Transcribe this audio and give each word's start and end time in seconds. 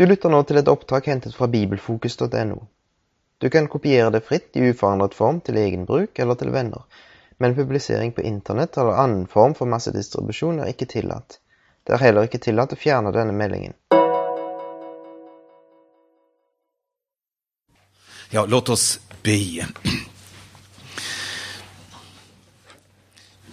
Du 0.00 0.06
lytter 0.06 0.32
nå 0.32 0.38
til 0.48 0.56
et 0.56 0.68
opptak 0.72 1.10
hentet 1.10 1.34
fra 1.36 1.44
bibelfokus.no. 1.52 2.54
Du 3.38 3.46
kan 3.52 3.66
kopiere 3.68 4.08
det 4.14 4.22
fritt 4.24 4.54
i 4.56 4.70
uforandret 4.70 5.12
form 5.12 5.42
til 5.44 5.58
egen 5.60 5.82
bruk 5.84 6.16
eller 6.24 6.38
til 6.40 6.48
venner, 6.54 6.86
men 7.36 7.52
publisering 7.58 8.14
på 8.16 8.24
internett 8.24 8.78
eller 8.80 8.96
annen 9.02 9.26
form 9.28 9.52
for 9.58 9.68
massedistribusjon 9.68 10.62
er 10.64 10.70
ikke 10.72 10.88
tillatt. 10.88 11.36
Det 11.84 11.92
er 11.92 12.00
heller 12.00 12.24
ikke 12.24 12.40
tillatt 12.40 12.72
å 12.72 12.78
fjerne 12.80 13.12
denne 13.12 13.34
meldingen. 13.36 13.76
Ja, 18.32 18.46
låt 18.48 18.72
oss 18.72 19.02
be. 19.20 19.66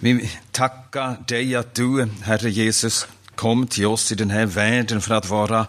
Vi 0.00 0.30
tackar 0.50 1.16
dig 1.28 1.54
att 1.54 1.74
du, 1.74 2.08
Herre 2.22 2.50
Jesus, 2.50 3.06
kom 3.34 3.66
till 3.66 3.86
oss 3.86 4.12
i 4.12 4.14
den 4.14 4.30
här 4.30 4.46
världen 4.46 5.00
för 5.00 5.14
att 5.14 5.28
vara 5.28 5.66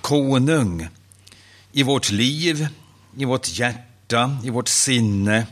konung 0.00 0.88
i 1.72 1.82
vårt 1.82 2.10
liv, 2.10 2.68
i 3.16 3.24
vårt 3.24 3.48
hjärta, 3.48 4.38
i 4.44 4.50
vårt 4.50 4.68
sinne. 4.68 5.46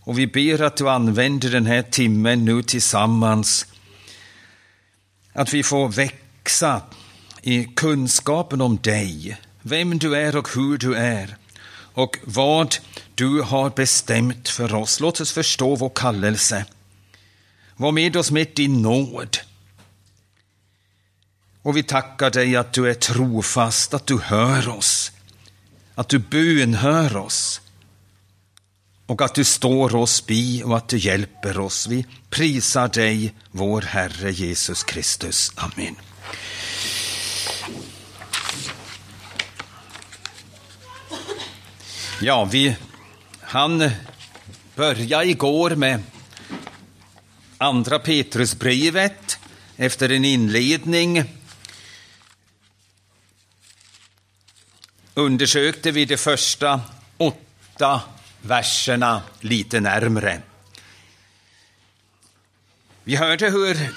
Och 0.00 0.18
vi 0.18 0.26
ber 0.26 0.62
att 0.62 0.76
du 0.76 0.90
använder 0.90 1.50
den 1.50 1.66
här 1.66 1.82
timmen 1.82 2.44
nu 2.44 2.62
tillsammans. 2.62 3.66
Att 5.32 5.54
vi 5.54 5.62
får 5.62 5.88
växa 5.88 6.82
i 7.42 7.64
kunskapen 7.64 8.60
om 8.60 8.76
dig, 8.76 9.36
vem 9.62 9.98
du 9.98 10.16
är 10.16 10.36
och 10.36 10.48
hur 10.54 10.78
du 10.78 10.94
är 10.94 11.36
och 11.94 12.18
vad 12.24 12.76
du 13.14 13.42
har 13.42 13.70
bestämt 13.70 14.48
för 14.48 14.74
oss. 14.74 15.00
Låt 15.00 15.20
oss 15.20 15.32
förstå 15.32 15.76
vår 15.76 15.92
kallelse. 15.94 16.64
Var 17.76 17.92
med 17.92 18.16
oss 18.16 18.30
med 18.30 18.46
din 18.54 18.82
nåd. 18.82 19.38
Och 21.62 21.76
vi 21.76 21.82
tackar 21.82 22.30
dig 22.30 22.56
att 22.56 22.72
du 22.72 22.90
är 22.90 22.94
trofast, 22.94 23.94
att 23.94 24.06
du 24.06 24.18
hör 24.18 24.68
oss, 24.68 25.12
att 25.94 26.08
du 26.08 26.18
bönhör 26.18 27.16
oss 27.16 27.60
och 29.06 29.22
att 29.22 29.34
du 29.34 29.44
står 29.44 29.94
oss 29.94 30.26
bi 30.26 30.62
och 30.62 30.76
att 30.76 30.88
du 30.88 30.98
hjälper 30.98 31.58
oss. 31.58 31.86
Vi 31.86 32.06
prisar 32.30 32.88
dig, 32.88 33.34
vår 33.50 33.82
Herre 33.82 34.30
Jesus 34.32 34.82
Kristus. 34.82 35.52
Amen. 35.56 35.96
Ja, 42.22 42.44
vi 42.44 42.76
han 43.40 43.90
började 44.74 45.26
igår 45.26 45.70
med 45.70 46.02
andra 47.58 47.98
Petrusbrevet 47.98 49.38
efter 49.76 50.12
en 50.12 50.24
inledning 50.24 51.24
undersökte 55.20 55.90
vi 55.90 56.04
de 56.04 56.16
första 56.16 56.80
åtta 57.16 58.00
verserna 58.42 59.22
lite 59.40 59.80
närmre. 59.80 60.40
Vi 63.04 63.16
hörde 63.16 63.50
hur 63.50 63.90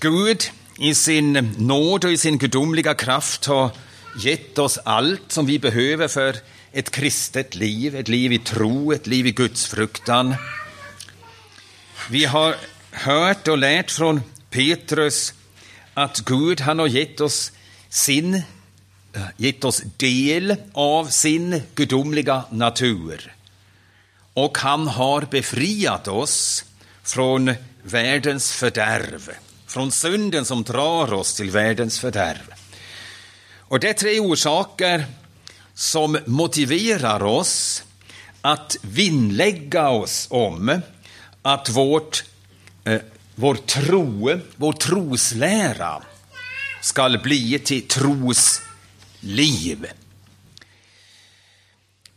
Gud 0.00 0.50
i 0.78 0.94
sin 0.94 1.54
nåd 1.58 2.04
och 2.04 2.12
i 2.12 2.16
sin 2.16 2.38
gudomliga 2.38 2.94
kraft 2.94 3.46
har 3.46 3.70
gett 4.18 4.58
oss 4.58 4.78
allt 4.84 5.32
som 5.32 5.46
vi 5.46 5.58
behöver 5.58 6.08
för 6.08 6.36
ett 6.72 6.90
kristet 6.90 7.54
liv, 7.54 7.96
ett 7.96 8.08
liv 8.08 8.32
i 8.32 8.38
tro, 8.38 8.92
ett 8.92 9.06
liv 9.06 9.26
i 9.26 9.32
gudsfruktan. 9.32 10.34
Vi 12.10 12.24
har 12.24 12.56
hört 12.90 13.48
och 13.48 13.58
lärt 13.58 13.90
från 13.90 14.20
Petrus 14.50 15.34
att 15.94 16.20
Gud 16.20 16.60
han 16.60 16.78
har 16.78 16.86
gett 16.86 17.20
oss 17.20 17.52
sin 17.88 18.42
Eh, 19.12 19.22
gett 19.36 19.64
oss 19.64 19.82
del 19.96 20.56
av 20.72 21.06
sin 21.06 21.62
gudomliga 21.74 22.44
natur. 22.50 23.34
Och 24.34 24.58
han 24.58 24.88
har 24.88 25.22
befriat 25.30 26.08
oss 26.08 26.64
från 27.02 27.54
världens 27.82 28.52
fördärv, 28.52 29.30
från 29.66 29.92
synden 29.92 30.44
som 30.44 30.62
drar 30.62 31.12
oss 31.12 31.34
till 31.34 31.50
världens 31.50 32.00
fördärv. 32.00 32.54
Och 33.58 33.80
det 33.80 33.88
är 33.88 33.92
tre 33.92 34.20
orsaker 34.20 35.04
som 35.74 36.18
motiverar 36.26 37.22
oss 37.22 37.82
att 38.40 38.76
vinnlägga 38.82 39.88
oss 39.88 40.26
om 40.30 40.80
att 41.42 41.68
vårt, 41.68 42.24
eh, 42.84 43.00
vår 43.34 43.54
tro, 43.54 44.40
vår 44.56 44.72
troslära 44.72 46.02
ska 46.82 47.18
bli 47.22 47.58
till 47.58 47.88
Liv. 49.20 49.86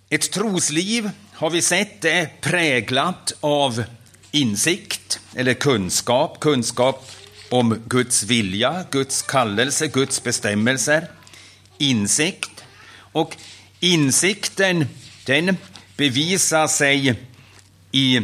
Ett 0.10 0.32
trosliv 0.32 1.10
har 1.34 1.50
vi 1.50 1.62
sett 1.62 2.06
är 2.06 2.26
präglat 2.42 3.34
av 3.40 3.84
insikt 4.32 5.20
eller 5.36 5.54
kunskap, 5.54 6.40
kunskap 6.40 7.12
om 7.50 7.84
Guds 7.86 8.24
vilja, 8.24 8.86
Guds 8.92 9.22
kallelse, 9.22 9.88
Guds 9.88 10.24
bestämmelser, 10.24 11.08
insikt 11.78 12.64
och 12.98 13.38
insikten 13.80 14.88
den 15.26 15.58
bevisar 15.98 16.68
sig 16.68 17.20
i 17.92 18.22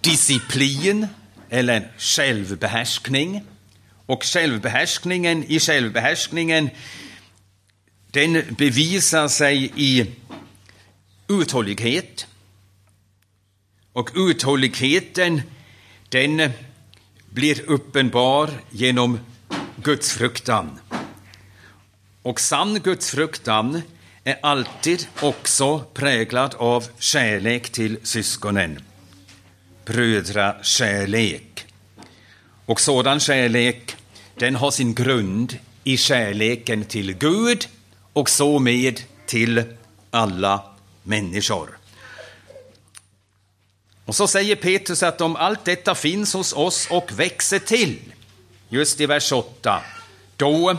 disciplin 0.00 1.06
eller 1.50 1.92
självbehärskning. 1.98 3.42
Och 4.06 4.24
självbehärskningen 4.24 5.44
i 5.44 5.60
självbehärskningen 5.60 6.70
den 8.14 8.54
bevisar 8.58 9.28
sig 9.28 9.72
i 9.76 10.06
uthållighet. 11.28 12.26
Och 13.92 14.10
uthålligheten 14.14 15.42
den 16.08 16.50
blir 17.30 17.70
uppenbar 17.70 18.50
genom 18.70 19.18
Guds 19.76 20.12
fruktan. 20.12 20.80
Och 22.22 22.40
sann 22.40 22.80
gudsfruktan 22.80 23.82
är 24.24 24.38
alltid 24.42 25.06
också 25.20 25.78
präglad 25.94 26.54
av 26.54 26.84
kärlek 26.98 27.70
till 27.70 27.98
syskonen. 28.02 28.82
Brödrakärlek. 29.84 31.66
Och 32.66 32.80
sådan 32.80 33.20
kärlek, 33.20 33.96
den 34.38 34.56
har 34.56 34.70
sin 34.70 34.94
grund 34.94 35.58
i 35.84 35.96
kärleken 35.96 36.84
till 36.84 37.12
Gud 37.12 37.68
och 38.14 38.30
så 38.30 38.58
med 38.58 39.00
till 39.26 39.62
alla 40.10 40.62
människor. 41.02 41.78
Och 44.04 44.14
så 44.14 44.26
säger 44.28 44.56
Petrus 44.56 45.02
att 45.02 45.20
om 45.20 45.36
allt 45.36 45.64
detta 45.64 45.94
finns 45.94 46.32
hos 46.32 46.52
oss 46.52 46.88
och 46.90 47.12
växer 47.12 47.58
till, 47.58 48.00
just 48.68 49.00
i 49.00 49.06
vers 49.06 49.32
8, 49.32 49.82
då 50.36 50.76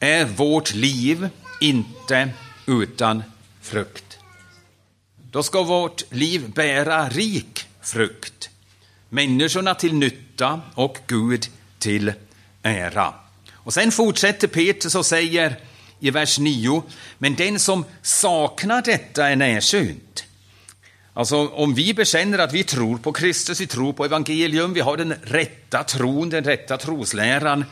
är 0.00 0.24
vårt 0.24 0.74
liv 0.74 1.28
inte 1.60 2.30
utan 2.66 3.22
frukt. 3.60 4.18
Då 5.30 5.42
ska 5.42 5.62
vårt 5.62 6.12
liv 6.12 6.50
bära 6.50 7.08
rik 7.08 7.66
frukt, 7.82 8.50
människorna 9.08 9.74
till 9.74 9.94
nytta 9.94 10.60
och 10.74 10.98
Gud 11.06 11.46
till 11.78 12.12
ära. 12.62 13.14
Och 13.66 13.74
sen 13.74 13.92
fortsätter 13.92 14.48
Petrus 14.48 14.94
och 14.94 15.06
säger 15.06 15.56
i 16.00 16.10
vers 16.10 16.38
9, 16.38 16.82
men 17.18 17.34
den 17.34 17.58
som 17.58 17.84
saknar 18.02 18.82
detta 18.82 19.28
är 19.28 19.36
närsynt. 19.36 20.24
Alltså 21.14 21.48
om 21.48 21.74
vi 21.74 21.94
bekänner 21.94 22.38
att 22.38 22.52
vi 22.52 22.64
tror 22.64 22.98
på 22.98 23.12
Kristus, 23.12 23.60
vi 23.60 23.66
tror 23.66 23.92
på 23.92 24.04
evangelium, 24.04 24.74
vi 24.74 24.80
har 24.80 24.96
den 24.96 25.14
rätta 25.22 25.84
tron, 25.84 26.30
den 26.30 26.44
rätta 26.44 26.76
trosläran, 26.76 27.64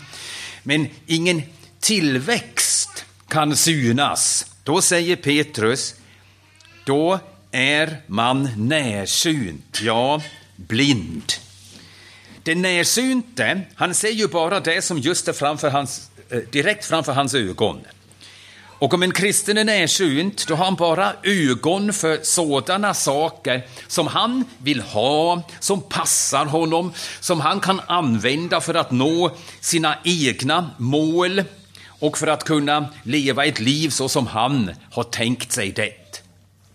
men 0.62 0.88
ingen 1.06 1.42
tillväxt 1.80 3.04
kan 3.28 3.56
synas, 3.56 4.46
då 4.62 4.82
säger 4.82 5.16
Petrus, 5.16 5.94
då 6.84 7.18
är 7.50 8.02
man 8.06 8.48
närsynt, 8.56 9.80
ja, 9.82 10.22
blind. 10.56 11.32
Den 12.44 12.62
närsynte, 12.62 13.60
han 13.74 13.94
ser 13.94 14.10
ju 14.10 14.28
bara 14.28 14.60
det 14.60 14.82
som 14.82 14.98
just 14.98 15.28
är 15.28 15.32
framför 15.32 15.70
hans, 15.70 16.10
eh, 16.30 16.38
direkt 16.38 16.84
framför 16.84 17.12
hans 17.12 17.34
ögon. 17.34 17.80
Och 18.78 18.94
om 18.94 19.02
en 19.02 19.12
kristen 19.12 19.58
är 19.58 19.64
närsynt, 19.64 20.46
då 20.46 20.54
har 20.54 20.64
han 20.64 20.74
bara 20.74 21.12
ögon 21.22 21.92
för 21.92 22.18
sådana 22.22 22.94
saker 22.94 23.62
som 23.88 24.06
han 24.06 24.44
vill 24.58 24.80
ha, 24.80 25.42
som 25.60 25.80
passar 25.80 26.46
honom, 26.46 26.92
som 27.20 27.40
han 27.40 27.60
kan 27.60 27.80
använda 27.86 28.60
för 28.60 28.74
att 28.74 28.90
nå 28.90 29.36
sina 29.60 29.98
egna 30.04 30.70
mål 30.78 31.42
och 31.86 32.18
för 32.18 32.26
att 32.26 32.44
kunna 32.44 32.86
leva 33.02 33.44
ett 33.44 33.60
liv 33.60 33.88
så 33.88 34.08
som 34.08 34.26
han 34.26 34.70
har 34.90 35.04
tänkt 35.04 35.52
sig 35.52 35.72
det. 35.72 36.22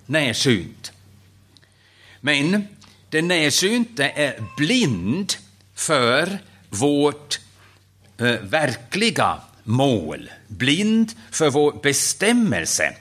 Närsynt. 0.06 0.92
Men 2.22 2.68
den 3.10 3.28
närsynte 3.28 4.04
är 4.16 4.44
blind 4.58 5.34
för 5.80 6.40
vårt 6.70 7.40
eh, 8.18 8.26
verkliga 8.26 9.38
mål, 9.64 10.30
blind 10.48 11.12
för 11.32 11.50
vår 11.50 11.80
bestämmelse. 11.84 12.96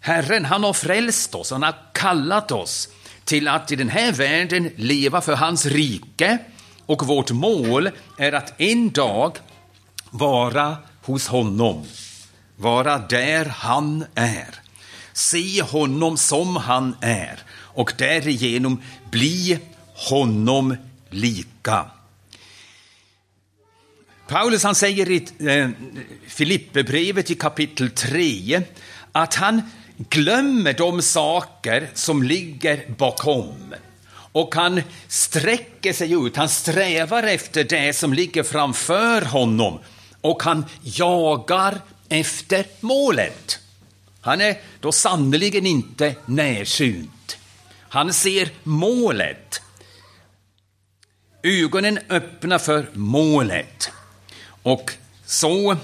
Herren, 0.00 0.44
han 0.44 0.64
har 0.64 0.72
frälst 0.72 1.34
oss, 1.34 1.50
han 1.50 1.62
har 1.62 1.74
kallat 1.92 2.52
oss 2.52 2.88
till 3.24 3.48
att 3.48 3.72
i 3.72 3.76
den 3.76 3.88
här 3.88 4.12
världen 4.12 4.70
leva 4.76 5.20
för 5.20 5.34
hans 5.34 5.66
rike. 5.66 6.38
Och 6.86 7.06
vårt 7.06 7.30
mål 7.30 7.90
är 8.18 8.32
att 8.32 8.60
en 8.60 8.90
dag 8.90 9.36
vara 10.10 10.76
hos 11.02 11.26
honom, 11.26 11.86
vara 12.56 12.98
där 12.98 13.44
han 13.44 14.04
är, 14.14 14.54
se 15.12 15.62
honom 15.62 16.16
som 16.16 16.56
han 16.56 16.96
är. 17.00 17.38
Och 17.52 17.92
därigenom 17.98 18.82
bli 19.10 19.58
honom 19.94 20.76
lika. 21.14 21.90
Paulus 24.28 24.62
han 24.62 24.74
säger 24.74 25.10
i 25.10 25.26
eh, 25.48 25.68
Filipperbrevet 26.26 27.30
i 27.30 27.34
kapitel 27.34 27.90
3 27.90 28.62
att 29.12 29.34
han 29.34 29.62
glömmer 29.96 30.72
de 30.72 31.02
saker 31.02 31.90
som 31.94 32.22
ligger 32.22 32.84
bakom. 32.98 33.74
Och 34.32 34.54
han 34.54 34.82
sträcker 35.08 35.92
sig 35.92 36.12
ut, 36.12 36.36
han 36.36 36.48
strävar 36.48 37.22
efter 37.22 37.64
det 37.64 37.96
som 37.96 38.14
ligger 38.14 38.42
framför 38.42 39.22
honom 39.22 39.78
och 40.20 40.42
han 40.42 40.64
jagar 40.82 41.80
efter 42.08 42.66
målet. 42.80 43.58
Han 44.20 44.40
är 44.40 44.56
då 44.80 44.92
sannerligen 44.92 45.66
inte 45.66 46.14
närsynt. 46.26 47.36
Han 47.88 48.12
ser 48.12 48.48
målet. 48.62 49.62
Ögonen 51.46 51.98
öppna 52.08 52.58
för 52.58 52.90
målet. 52.92 53.90
Och 54.62 54.92
så 55.26 55.76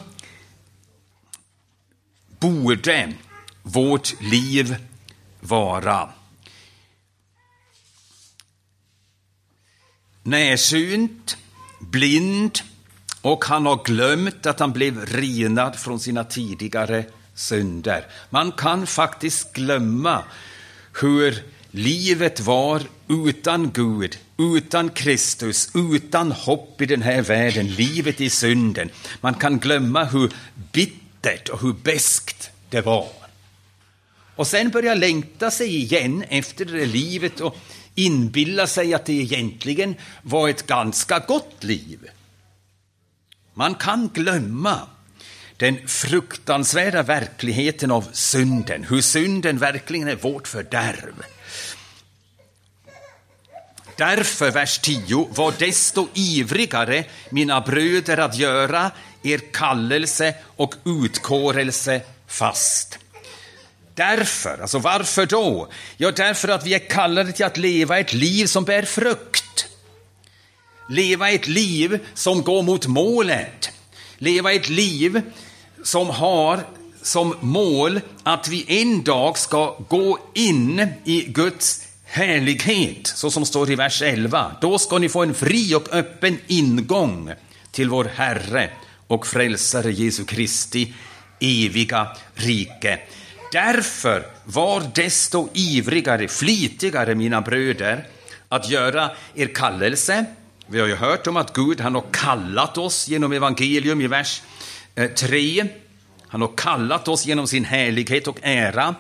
borde 2.38 3.12
vårt 3.62 4.20
liv 4.20 4.76
vara. 5.40 6.08
Närsynt, 10.22 11.36
blind 11.80 12.58
och 13.22 13.44
han 13.44 13.66
har 13.66 13.84
glömt 13.84 14.46
att 14.46 14.60
han 14.60 14.72
blev 14.72 15.06
renad 15.06 15.76
från 15.76 16.00
sina 16.00 16.24
tidigare 16.24 17.04
synder. 17.34 18.06
Man 18.30 18.52
kan 18.52 18.86
faktiskt 18.86 19.52
glömma 19.52 20.24
hur 21.00 21.42
livet 21.70 22.40
var 22.40 22.82
utan 23.08 23.70
Gud, 23.70 24.18
utan 24.38 24.90
Kristus, 24.90 25.70
utan 25.74 26.32
hopp 26.32 26.80
i 26.80 26.86
den 26.86 27.02
här 27.02 27.22
världen, 27.22 27.74
livet 27.74 28.20
i 28.20 28.30
synden. 28.30 28.90
Man 29.20 29.34
kan 29.34 29.58
glömma 29.58 30.04
hur 30.04 30.32
bittert 30.72 31.48
och 31.48 31.60
hur 31.60 31.72
beskt 31.72 32.50
det 32.70 32.80
var. 32.80 33.08
Och 34.36 34.46
sen 34.46 34.70
börja 34.70 34.94
längta 34.94 35.50
sig 35.50 35.76
igen 35.76 36.24
efter 36.28 36.64
det 36.64 36.86
livet 36.86 37.40
och 37.40 37.56
inbilla 37.94 38.66
sig 38.66 38.94
att 38.94 39.04
det 39.04 39.12
egentligen 39.12 39.94
var 40.22 40.48
ett 40.48 40.66
ganska 40.66 41.18
gott 41.18 41.64
liv. 41.64 41.98
Man 43.54 43.74
kan 43.74 44.10
glömma 44.14 44.80
den 45.56 45.88
fruktansvärda 45.88 47.02
verkligheten 47.02 47.90
av 47.90 48.08
synden, 48.12 48.84
hur 48.84 49.00
synden 49.00 49.58
verkligen 49.58 50.08
är 50.08 50.16
vårt 50.16 50.48
fördärv. 50.48 51.14
Därför, 54.00 54.50
vers 54.50 54.78
10, 54.78 55.28
var 55.34 55.54
desto 55.58 56.08
ivrigare, 56.14 57.04
mina 57.30 57.60
bröder, 57.60 58.18
att 58.18 58.36
göra 58.36 58.90
er 59.22 59.40
kallelse 59.52 60.34
och 60.56 60.74
utkårelse 60.84 62.00
fast. 62.26 62.98
Därför, 63.94 64.58
alltså 64.62 64.78
varför 64.78 65.26
då? 65.26 65.68
Ja, 65.96 66.10
därför 66.10 66.48
att 66.48 66.66
vi 66.66 66.74
är 66.74 66.88
kallade 66.88 67.32
till 67.32 67.44
att 67.44 67.56
leva 67.56 67.98
ett 67.98 68.12
liv 68.12 68.46
som 68.46 68.64
bär 68.64 68.82
frukt. 68.82 69.66
Leva 70.88 71.30
ett 71.30 71.48
liv 71.48 71.98
som 72.14 72.42
går 72.42 72.62
mot 72.62 72.86
målet. 72.86 73.70
Leva 74.18 74.52
ett 74.52 74.68
liv 74.68 75.22
som 75.84 76.10
har 76.10 76.60
som 77.02 77.36
mål 77.40 78.00
att 78.22 78.48
vi 78.48 78.80
en 78.80 79.02
dag 79.02 79.38
ska 79.38 79.76
gå 79.88 80.18
in 80.34 80.88
i 81.04 81.20
Guds 81.20 81.89
härlighet, 82.10 83.06
så 83.06 83.30
som 83.30 83.46
står 83.46 83.70
i 83.70 83.74
vers 83.74 84.02
11. 84.02 84.52
Då 84.60 84.78
ska 84.78 84.98
ni 84.98 85.08
få 85.08 85.22
en 85.22 85.34
fri 85.34 85.74
och 85.74 85.92
öppen 85.92 86.38
ingång 86.46 87.32
till 87.70 87.88
vår 87.88 88.04
Herre 88.04 88.70
och 89.06 89.26
Frälsare 89.26 89.92
Jesu 89.92 90.24
Kristi 90.24 90.94
eviga 91.40 92.08
rike. 92.34 92.98
Därför 93.52 94.26
var 94.44 94.82
desto 94.94 95.48
ivrigare, 95.54 96.28
flitigare, 96.28 97.14
mina 97.14 97.40
bröder, 97.40 98.06
att 98.48 98.70
göra 98.70 99.10
er 99.34 99.46
kallelse. 99.54 100.24
Vi 100.66 100.80
har 100.80 100.86
ju 100.86 100.94
hört 100.94 101.26
om 101.26 101.36
att 101.36 101.52
Gud 101.52 101.80
han 101.80 101.94
har 101.94 102.04
kallat 102.10 102.78
oss 102.78 103.08
genom 103.08 103.32
evangelium 103.32 104.00
i 104.00 104.06
vers 104.06 104.42
eh, 104.94 105.10
3. 105.10 105.66
Han 106.28 106.40
har 106.40 106.50
kallat 106.56 107.08
oss 107.08 107.26
genom 107.26 107.46
sin 107.46 107.64
härlighet 107.64 108.28
och 108.28 108.38
ära. 108.42 108.94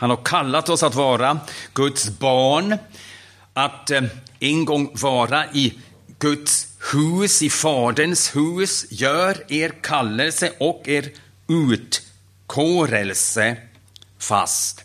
Han 0.00 0.10
har 0.10 0.24
kallat 0.24 0.68
oss 0.68 0.82
att 0.82 0.94
vara 0.94 1.40
Guds 1.74 2.18
barn, 2.18 2.78
att 3.54 3.90
eh, 3.90 4.02
en 4.38 4.64
gång 4.64 4.90
vara 4.94 5.52
i 5.52 5.78
Guds 6.18 6.66
hus, 6.92 7.42
i 7.42 7.50
Faderns 7.50 8.36
hus. 8.36 8.86
Gör 8.90 9.52
er 9.52 9.72
kallelse 9.82 10.52
och 10.58 10.88
er 10.88 11.12
utkårelse 11.48 13.56
fast. 14.18 14.84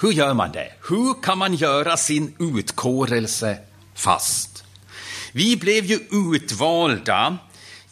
Hur 0.00 0.12
gör 0.12 0.34
man 0.34 0.52
det? 0.52 0.72
Hur 0.88 1.22
kan 1.22 1.38
man 1.38 1.54
göra 1.54 1.96
sin 1.96 2.34
utkårelse 2.38 3.58
fast? 3.94 4.64
Vi 5.32 5.56
blev 5.56 5.84
ju 5.84 5.98
utvalda 6.10 7.38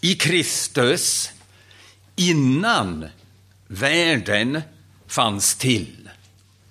i 0.01 0.15
Kristus 0.15 1.31
innan 2.17 3.07
världen 3.67 4.63
fanns 5.09 5.55
till. 5.55 6.11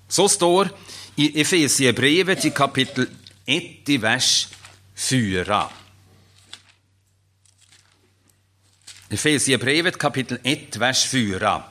Så 0.08 0.30
står 0.30 0.70
i 1.16 1.42
Efesiebrevet 1.42 2.46
i 2.46 2.50
kapitel 2.50 3.08
1 3.46 3.90
i 3.90 3.98
vers 3.98 4.48
4. 4.96 5.70
Efesiebrevet 9.10 9.98
kapitel 9.98 10.38
1, 10.44 10.78
vers 10.78 11.08
4. 11.08 11.64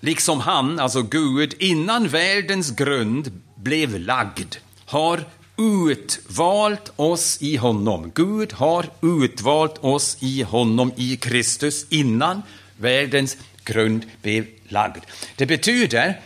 Liksom 0.00 0.40
han, 0.40 0.80
alltså 0.80 1.02
Gud, 1.02 1.54
innan 1.58 2.08
världens 2.08 2.70
grund 2.70 3.40
blev 3.56 4.00
lagd, 4.00 4.56
har 4.86 5.24
utvalt 5.56 6.92
oss 6.96 7.42
i 7.42 7.56
honom. 7.56 8.12
Gud 8.14 8.52
har 8.52 8.90
utvalt 9.02 9.78
oss 9.78 10.16
i 10.20 10.42
honom, 10.42 10.92
i 10.96 11.16
Kristus, 11.16 11.86
innan 11.88 12.42
världens 12.76 13.36
grund 13.64 14.06
blev 14.22 14.46
lagd. 14.68 15.04
Det 15.36 15.46
betyder, 15.46 16.20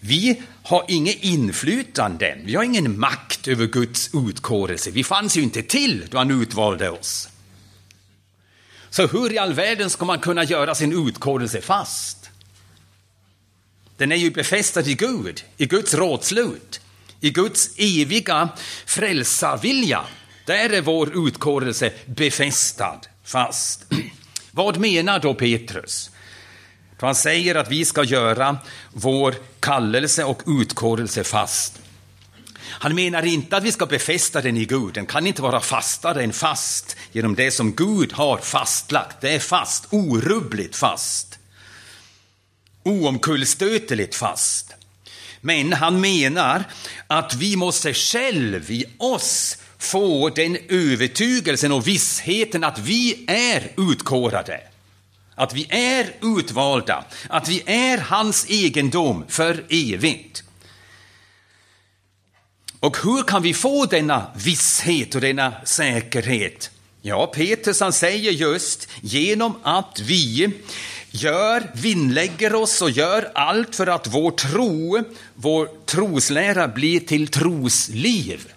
vi 0.00 0.42
har 0.62 0.84
inget 0.88 1.16
inflytande, 1.24 2.38
vi 2.44 2.54
har 2.54 2.64
ingen 2.64 3.00
makt 3.00 3.48
över 3.48 3.66
Guds 3.66 4.10
utkårelse. 4.14 4.90
Vi 4.90 5.04
fanns 5.04 5.36
ju 5.36 5.42
inte 5.42 5.62
till 5.62 6.06
då 6.10 6.18
han 6.18 6.42
utvalde 6.42 6.90
oss. 6.90 7.28
Så 8.90 9.06
hur 9.06 9.32
i 9.32 9.38
all 9.38 9.54
världen 9.54 9.90
ska 9.90 10.04
man 10.04 10.18
kunna 10.18 10.44
göra 10.44 10.74
sin 10.74 11.08
utkårelse 11.08 11.60
fast? 11.60 12.30
Den 13.96 14.12
är 14.12 14.16
ju 14.16 14.30
befästad 14.30 14.80
i 14.80 14.94
Gud, 14.94 15.44
i 15.56 15.66
Guds 15.66 15.94
rådslut 15.94 16.80
i 17.20 17.30
Guds 17.30 17.70
eviga 17.76 18.48
frälsarvilja. 18.86 20.04
Där 20.44 20.70
är 20.70 20.80
vår 20.80 21.28
utkårelse 21.28 21.92
befästad 22.06 23.00
fast. 23.24 23.84
Vad 24.50 24.78
menar 24.78 25.20
då 25.20 25.34
Petrus? 25.34 26.10
Han 27.00 27.14
säger 27.14 27.54
att 27.54 27.70
vi 27.70 27.84
ska 27.84 28.04
göra 28.04 28.58
vår 28.92 29.34
kallelse 29.60 30.24
och 30.24 30.42
utkårelse 30.46 31.24
fast. 31.24 31.80
Han 32.62 32.94
menar 32.94 33.22
inte 33.22 33.56
att 33.56 33.62
vi 33.62 33.72
ska 33.72 33.86
befästa 33.86 34.40
den 34.40 34.56
i 34.56 34.64
Gud. 34.64 34.94
Den 34.94 35.06
kan 35.06 35.26
inte 35.26 35.42
vara 35.42 35.60
fastare 35.60 36.22
än 36.22 36.32
fast 36.32 36.96
genom 37.12 37.34
det 37.34 37.50
som 37.50 37.74
Gud 37.74 38.12
har 38.12 38.38
fastlagt. 38.38 39.20
Det 39.20 39.34
är 39.34 39.38
fast, 39.38 39.86
orubbligt 39.90 40.76
fast. 40.76 41.38
Oomkullstöteligt 42.82 44.14
fast. 44.14 44.74
Men 45.40 45.72
han 45.72 46.00
menar 46.00 46.64
att 47.06 47.34
vi 47.34 47.56
måste 47.56 47.94
själv 47.94 48.70
i 48.70 48.84
oss 48.98 49.58
få 49.78 50.28
den 50.28 50.58
övertygelsen 50.68 51.72
och 51.72 51.88
vissheten 51.88 52.64
att 52.64 52.78
vi 52.78 53.24
är 53.26 53.72
utkårade. 53.76 54.60
Att 55.34 55.54
vi 55.54 55.66
är 55.70 56.12
utvalda, 56.22 57.04
att 57.28 57.48
vi 57.48 57.62
är 57.66 57.98
hans 57.98 58.46
egendom 58.50 59.24
för 59.28 59.64
evigt. 59.68 60.42
Och 62.80 62.96
hur 63.04 63.22
kan 63.22 63.42
vi 63.42 63.54
få 63.54 63.86
denna 63.86 64.26
visshet 64.36 65.14
och 65.14 65.20
denna 65.20 65.54
säkerhet? 65.64 66.70
Ja, 67.02 67.26
Petrus 67.26 67.80
han 67.80 67.92
säger 67.92 68.32
just 68.32 68.88
genom 69.00 69.54
att 69.62 70.00
vi 70.00 70.52
gör, 71.10 71.70
vinnlägger 71.74 72.54
oss 72.54 72.82
och 72.82 72.90
gör 72.90 73.30
allt 73.34 73.76
för 73.76 73.86
att 73.86 74.06
vår 74.06 74.30
tro, 74.30 75.04
vår 75.34 75.68
troslära 75.86 76.68
blir 76.68 77.00
till 77.00 77.28
trosliv. 77.28 78.52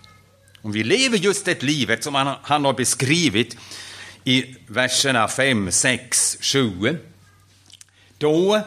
Om 0.61 0.71
vi 0.71 0.83
lever 0.83 1.17
just 1.17 1.45
det 1.45 1.63
livet 1.63 2.03
som 2.03 2.15
han, 2.15 2.35
han 2.41 2.65
har 2.65 2.73
beskrivit 2.73 3.57
i 4.23 4.55
verserna 4.67 5.27
5, 5.27 5.71
6, 5.71 6.37
7, 6.41 6.97
då 8.17 8.61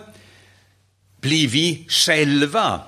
blir 1.20 1.48
vi 1.48 1.86
själva 1.88 2.80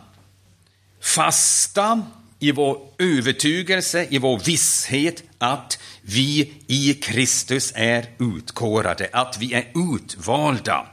fasta 1.01 2.03
i 2.39 2.53
vår 2.53 2.81
övertygelse, 2.99 4.07
i 4.11 4.19
vår 4.19 4.39
visshet 4.39 5.23
att 5.39 5.79
vi 6.03 6.53
i 6.67 6.95
Kristus 6.95 7.73
är 7.75 8.07
utkårade, 8.19 9.09
att 9.13 9.39
vi 9.39 9.55
är 9.55 9.73
utvalda. 9.95 10.87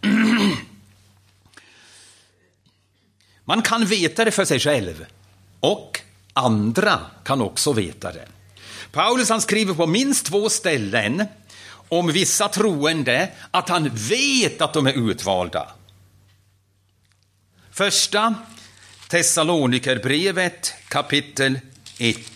Man 3.44 3.62
kan 3.62 3.86
veta 3.86 4.24
det 4.24 4.30
för 4.30 4.44
sig 4.44 4.60
själv 4.60 5.06
och 5.60 6.00
andra 6.32 7.00
kan 7.24 7.40
också 7.40 7.72
veta 7.72 8.12
det. 8.12 8.28
Paulus 8.92 9.28
han 9.28 9.40
skriver 9.40 9.74
på 9.74 9.86
minst 9.86 10.26
två 10.26 10.48
ställen 10.48 11.24
om 11.88 12.12
vissa 12.12 12.48
troende 12.48 13.30
att 13.50 13.68
han 13.68 13.90
vet 13.94 14.60
att 14.60 14.72
de 14.72 14.86
är 14.86 15.10
utvalda. 15.10 15.68
Första 17.70 18.34
Thessalonikerbrevet 19.08 20.74
kapitel 20.88 21.60
1. 21.98 22.35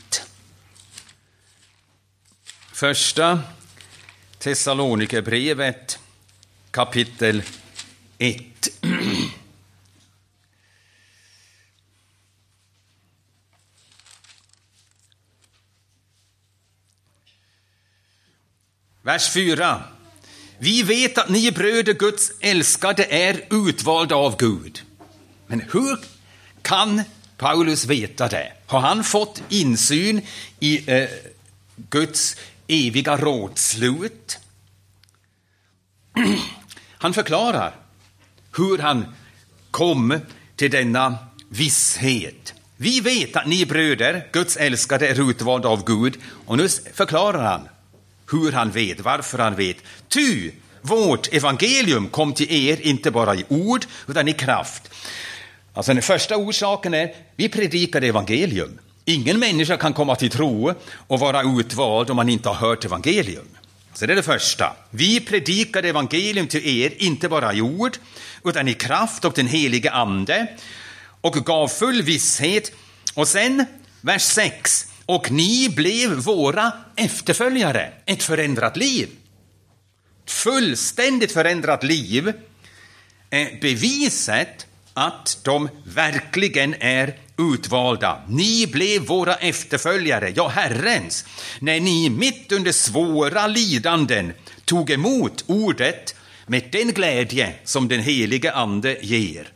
Första 2.81 3.41
Thessalonikerbrevet 4.39 5.99
kapitel 6.71 7.43
1. 8.19 8.43
Vers 19.03 19.33
4. 19.33 19.83
Vi 20.59 20.83
vet 20.83 21.19
att 21.19 21.29
ni 21.29 21.53
bröder, 21.53 21.95
Guds 21.95 22.33
älskade, 22.41 23.05
är 23.05 23.45
utvalda 23.51 24.15
av 24.15 24.37
Gud. 24.37 24.83
Men 25.47 25.61
hur 25.61 25.99
kan 26.63 27.03
Paulus 27.37 27.85
veta 27.85 28.29
det? 28.29 28.53
Har 28.67 28.81
han 28.81 29.05
fått 29.05 29.43
insyn 29.49 30.23
i 30.61 30.91
eh, 30.91 31.09
Guds 31.89 32.37
eviga 32.71 33.17
rådslut? 33.17 34.39
Han 36.99 37.15
förklarar 37.15 37.75
hur 38.57 38.79
han 38.79 39.07
kom 39.71 40.21
till 40.57 40.71
denna 40.71 41.19
visshet. 41.49 42.55
Vi 42.77 43.01
vet 43.01 43.37
att 43.37 43.47
ni 43.47 43.67
bröder, 43.67 44.27
Guds 44.33 44.57
älskade, 44.57 45.09
är 45.09 45.31
utvalda 45.31 45.69
av 45.69 45.85
Gud. 45.85 46.17
Och 46.47 46.57
nu 46.57 46.69
förklarar 46.69 47.45
han 47.45 47.69
hur 48.31 48.53
han 48.53 48.71
vet, 48.71 49.01
varför 49.01 49.39
han 49.39 49.55
vet. 49.55 49.77
Ty 50.09 50.51
vårt 50.83 51.33
evangelium 51.33 52.09
kom 52.09 52.33
till 52.33 52.53
er 52.53 52.81
inte 52.81 53.11
bara 53.11 53.35
i 53.35 53.45
ord, 53.49 53.87
utan 54.09 54.29
i 54.29 54.33
kraft. 54.33 54.91
Alltså 55.75 55.95
den 55.95 56.03
första 56.03 56.37
orsaken 56.37 56.95
är, 56.95 57.15
vi 57.37 57.49
predikar 57.49 58.03
evangelium. 58.03 58.79
Ingen 59.05 59.39
människa 59.39 59.77
kan 59.77 59.93
komma 59.93 60.17
till 60.17 60.31
tro 60.31 60.75
och 61.07 61.21
vara 61.21 61.43
utvald 61.43 62.11
om 62.11 62.17
man 62.17 62.29
inte 62.29 62.49
har 62.49 62.69
hört 62.69 62.85
evangelium. 62.85 63.49
Så 63.95 64.07
det 64.07 64.13
är 64.13 64.17
det 64.17 64.23
första. 64.23 64.77
Vi 64.91 65.21
predikar 65.21 65.83
evangelium 65.83 66.47
till 66.47 66.67
er, 66.67 66.93
inte 66.97 67.29
bara 67.29 67.55
i 67.55 67.61
ord, 67.61 67.97
utan 68.45 68.69
i 68.69 68.75
kraft 68.75 69.25
och 69.25 69.33
den 69.33 69.47
helige 69.47 69.91
Ande, 69.91 70.47
och 71.21 71.35
gav 71.35 71.69
full 71.69 72.03
visshet. 72.03 72.73
Och 73.15 73.29
sen, 73.29 73.65
vers 74.01 74.23
6. 74.23 74.87
Och 75.07 75.31
ni 75.31 75.69
blev 75.69 76.11
våra 76.11 76.73
efterföljare, 76.97 77.93
ett 78.07 78.23
förändrat 78.23 78.77
liv. 78.77 79.09
Fullständigt 80.27 81.33
förändrat 81.33 81.85
liv 81.85 82.33
är 83.31 83.61
beviset 83.61 84.67
att 84.95 85.39
de 85.43 85.69
verkligen 85.85 86.75
är 86.81 87.15
utvalda. 87.41 88.23
Ni 88.29 88.67
blev 88.67 89.03
våra 89.03 89.35
efterföljare, 89.35 90.33
ja, 90.37 90.49
Herrens, 90.49 91.25
när 91.61 91.81
ni 91.81 92.11
mitt 92.11 92.53
under 92.53 92.73
svåra 92.73 93.47
lidanden 93.47 94.33
tog 94.65 94.91
emot 94.91 95.45
ordet 95.47 96.15
med 96.47 96.69
den 96.73 96.93
glädje 96.93 97.55
som 97.65 97.89
den 97.89 98.01
helige 98.01 98.53
Ande 98.53 98.97
ger. 99.03 99.49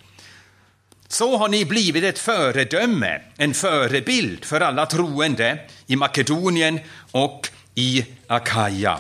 Så 1.08 1.36
har 1.36 1.48
ni 1.48 1.64
blivit 1.64 2.04
ett 2.04 2.18
föredöme, 2.18 3.20
en 3.36 3.54
förebild 3.54 4.44
för 4.44 4.60
alla 4.60 4.86
troende 4.86 5.58
i 5.86 5.96
Makedonien 5.96 6.80
och 7.10 7.48
i 7.74 8.04
Akaja. 8.26 8.98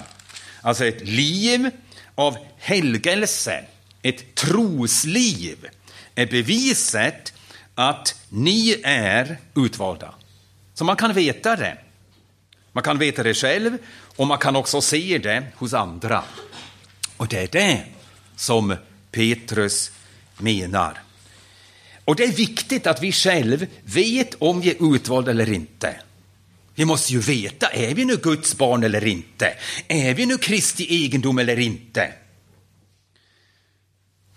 Alltså 0.60 0.84
ett 0.84 1.08
liv 1.08 1.70
av 2.14 2.36
helgelse, 2.58 3.64
ett 4.02 4.34
trosliv 4.34 5.66
är 6.14 6.26
beviset 6.26 7.33
att 7.74 8.14
ni 8.28 8.80
är 8.84 9.38
utvalda. 9.56 10.14
Så 10.74 10.84
man 10.84 10.96
kan 10.96 11.12
veta 11.12 11.56
det. 11.56 11.78
Man 12.72 12.82
kan 12.82 12.98
veta 12.98 13.22
det 13.22 13.34
själv 13.34 13.78
och 14.16 14.26
man 14.26 14.38
kan 14.38 14.56
också 14.56 14.80
se 14.80 15.18
det 15.18 15.46
hos 15.56 15.74
andra. 15.74 16.24
Och 17.16 17.28
det 17.28 17.38
är 17.38 17.48
det 17.52 17.84
som 18.36 18.76
Petrus 19.10 19.90
menar. 20.38 21.02
Och 22.04 22.16
det 22.16 22.24
är 22.24 22.32
viktigt 22.32 22.86
att 22.86 23.02
vi 23.02 23.12
själv 23.12 23.66
vet 23.84 24.34
om 24.34 24.60
vi 24.60 24.70
är 24.70 24.94
utvalda 24.94 25.30
eller 25.30 25.52
inte. 25.52 25.96
Vi 26.74 26.84
måste 26.84 27.12
ju 27.12 27.18
veta, 27.18 27.66
är 27.66 27.94
vi 27.94 28.04
nu 28.04 28.16
Guds 28.16 28.58
barn 28.58 28.82
eller 28.82 29.04
inte? 29.06 29.54
Är 29.88 30.14
vi 30.14 30.26
nu 30.26 30.38
Kristi 30.38 31.04
egendom 31.04 31.38
eller 31.38 31.58
inte? 31.58 32.12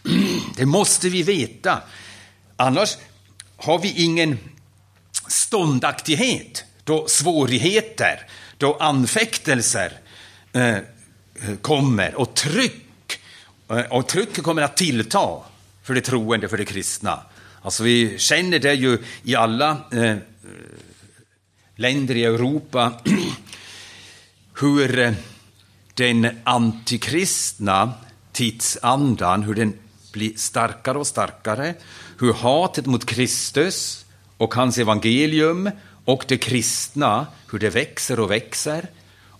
Det 0.55 0.65
måste 0.65 1.09
vi 1.09 1.23
veta. 1.23 1.81
Annars 2.55 2.97
har 3.57 3.79
vi 3.79 4.03
ingen 4.03 4.39
ståndaktighet 5.27 6.63
då 6.83 7.07
svårigheter, 7.07 8.21
då 8.57 8.73
anfäktelser 8.75 9.91
eh, 10.53 10.77
kommer 11.61 12.15
och 12.15 12.35
tryck. 12.35 13.19
Eh, 13.69 13.79
och 13.79 14.07
trycket 14.07 14.43
kommer 14.43 14.61
att 14.61 14.77
tillta 14.77 15.41
för 15.83 15.93
det 15.93 16.01
troende, 16.01 16.49
för 16.49 16.57
det 16.57 16.65
kristna. 16.65 17.19
Alltså 17.61 17.83
vi 17.83 18.19
känner 18.19 18.59
det 18.59 18.73
ju 18.73 18.97
i 19.23 19.35
alla 19.35 19.77
eh, 19.91 20.17
länder 21.75 22.15
i 22.15 22.23
Europa 22.23 22.93
hur 24.59 24.99
eh, 24.99 25.13
den 25.93 26.39
antikristna 26.43 27.93
tidsandan, 28.31 29.43
hur 29.43 29.55
den 29.55 29.73
blir 30.11 30.33
starkare 30.35 30.97
och 30.97 31.07
starkare, 31.07 31.73
hur 32.19 32.33
hatet 32.33 32.85
mot 32.85 33.05
Kristus 33.05 34.05
och 34.37 34.53
hans 34.53 34.77
evangelium 34.77 35.71
och 36.05 36.25
det 36.27 36.37
kristna, 36.37 37.27
hur 37.51 37.59
det 37.59 37.69
växer 37.69 38.19
och 38.19 38.31
växer 38.31 38.89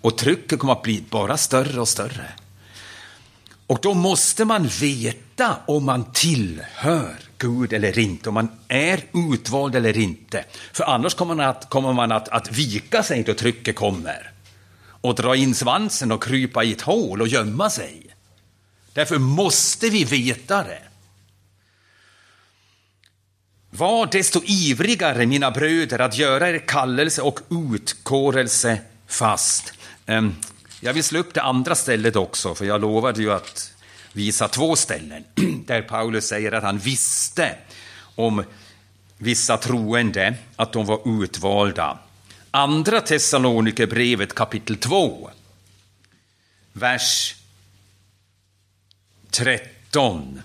och 0.01 0.17
trycket 0.17 0.59
kommer 0.59 0.73
att 0.73 0.81
bli 0.81 1.03
bara 1.09 1.37
större 1.37 1.81
och 1.81 1.87
större. 1.87 2.31
Och 3.67 3.79
då 3.81 3.93
måste 3.93 4.45
man 4.45 4.67
veta 4.67 5.57
om 5.65 5.85
man 5.85 6.11
tillhör 6.13 7.15
Gud 7.37 7.73
eller 7.73 7.99
inte, 7.99 8.29
om 8.29 8.33
man 8.33 8.49
är 8.67 9.03
utvald 9.33 9.75
eller 9.75 9.97
inte. 9.97 10.45
För 10.73 10.83
annars 10.83 11.13
kommer 11.13 11.35
man 11.35 11.45
att, 11.45 11.69
kommer 11.69 11.93
man 11.93 12.11
att, 12.11 12.29
att 12.29 12.51
vika 12.51 13.03
sig 13.03 13.23
då 13.23 13.33
trycket 13.33 13.75
kommer 13.75 14.31
och 15.01 15.15
dra 15.15 15.35
in 15.35 15.55
svansen 15.55 16.11
och 16.11 16.23
krypa 16.23 16.63
i 16.63 16.71
ett 16.71 16.81
hål 16.81 17.21
och 17.21 17.27
gömma 17.27 17.69
sig. 17.69 18.03
Därför 18.93 19.17
måste 19.17 19.89
vi 19.89 20.03
veta 20.03 20.63
det. 20.63 20.81
Var 23.77 24.05
desto 24.11 24.41
ivrigare, 24.45 25.25
mina 25.25 25.51
bröder, 25.51 25.99
att 25.99 26.17
göra 26.17 26.49
er 26.49 26.59
kallelse 26.67 27.21
och 27.21 27.39
utkårelse 27.73 28.79
fast. 29.07 29.73
Ehm, 30.05 30.35
jag 30.81 30.93
vill 30.93 31.03
slå 31.03 31.19
upp 31.19 31.33
det 31.33 31.41
andra 31.41 31.75
stället 31.75 32.15
också, 32.15 32.55
för 32.55 32.65
jag 32.65 32.81
lovade 32.81 33.21
ju 33.21 33.33
att 33.33 33.73
visa 34.13 34.47
två 34.47 34.75
ställen 34.75 35.23
där 35.65 35.81
Paulus 35.81 36.27
säger 36.27 36.51
att 36.51 36.63
han 36.63 36.77
visste 36.77 37.55
om 38.15 38.43
vissa 39.17 39.57
troende, 39.57 40.33
att 40.55 40.73
de 40.73 40.85
var 40.85 41.23
utvalda. 41.23 41.99
Andra 42.51 43.01
Thessalonikerbrevet 43.01 44.35
kapitel 44.35 44.77
2, 44.77 45.29
vers 46.73 47.35
13. 49.31 50.41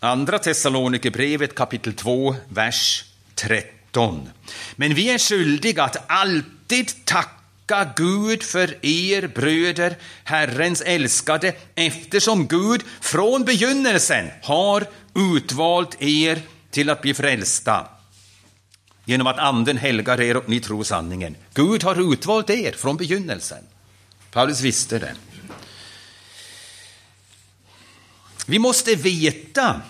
Andra 0.00 0.38
Thessalonikerbrevet 0.38 1.54
kapitel 1.54 1.92
2, 1.92 2.34
vers 2.48 3.04
13. 3.34 4.28
Men 4.76 4.94
vi 4.94 5.10
är 5.10 5.18
skyldiga 5.18 5.84
att 5.84 5.96
alltid 6.06 7.04
tacka 7.04 7.92
Gud 7.96 8.42
för 8.42 8.86
er 8.86 9.26
bröder, 9.26 9.96
Herrens 10.24 10.80
älskade, 10.80 11.52
eftersom 11.74 12.46
Gud 12.46 12.82
från 13.00 13.44
begynnelsen 13.44 14.30
har 14.42 14.86
utvalt 15.14 16.02
er 16.02 16.42
till 16.70 16.90
att 16.90 17.02
bli 17.02 17.14
frälsta 17.14 17.86
genom 19.04 19.26
att 19.26 19.38
anden 19.38 19.76
helgar 19.76 20.20
er 20.20 20.36
och 20.36 20.48
ni 20.48 20.60
tror 20.60 20.84
sanningen. 20.84 21.36
Gud 21.54 21.82
har 21.82 22.12
utvalt 22.12 22.50
er 22.50 22.72
från 22.72 22.96
begynnelsen. 22.96 23.64
Paulus 24.32 24.60
visste 24.60 24.98
det. 24.98 25.14
Vi 28.46 28.58
måste 28.58 28.94
veta 28.94 29.80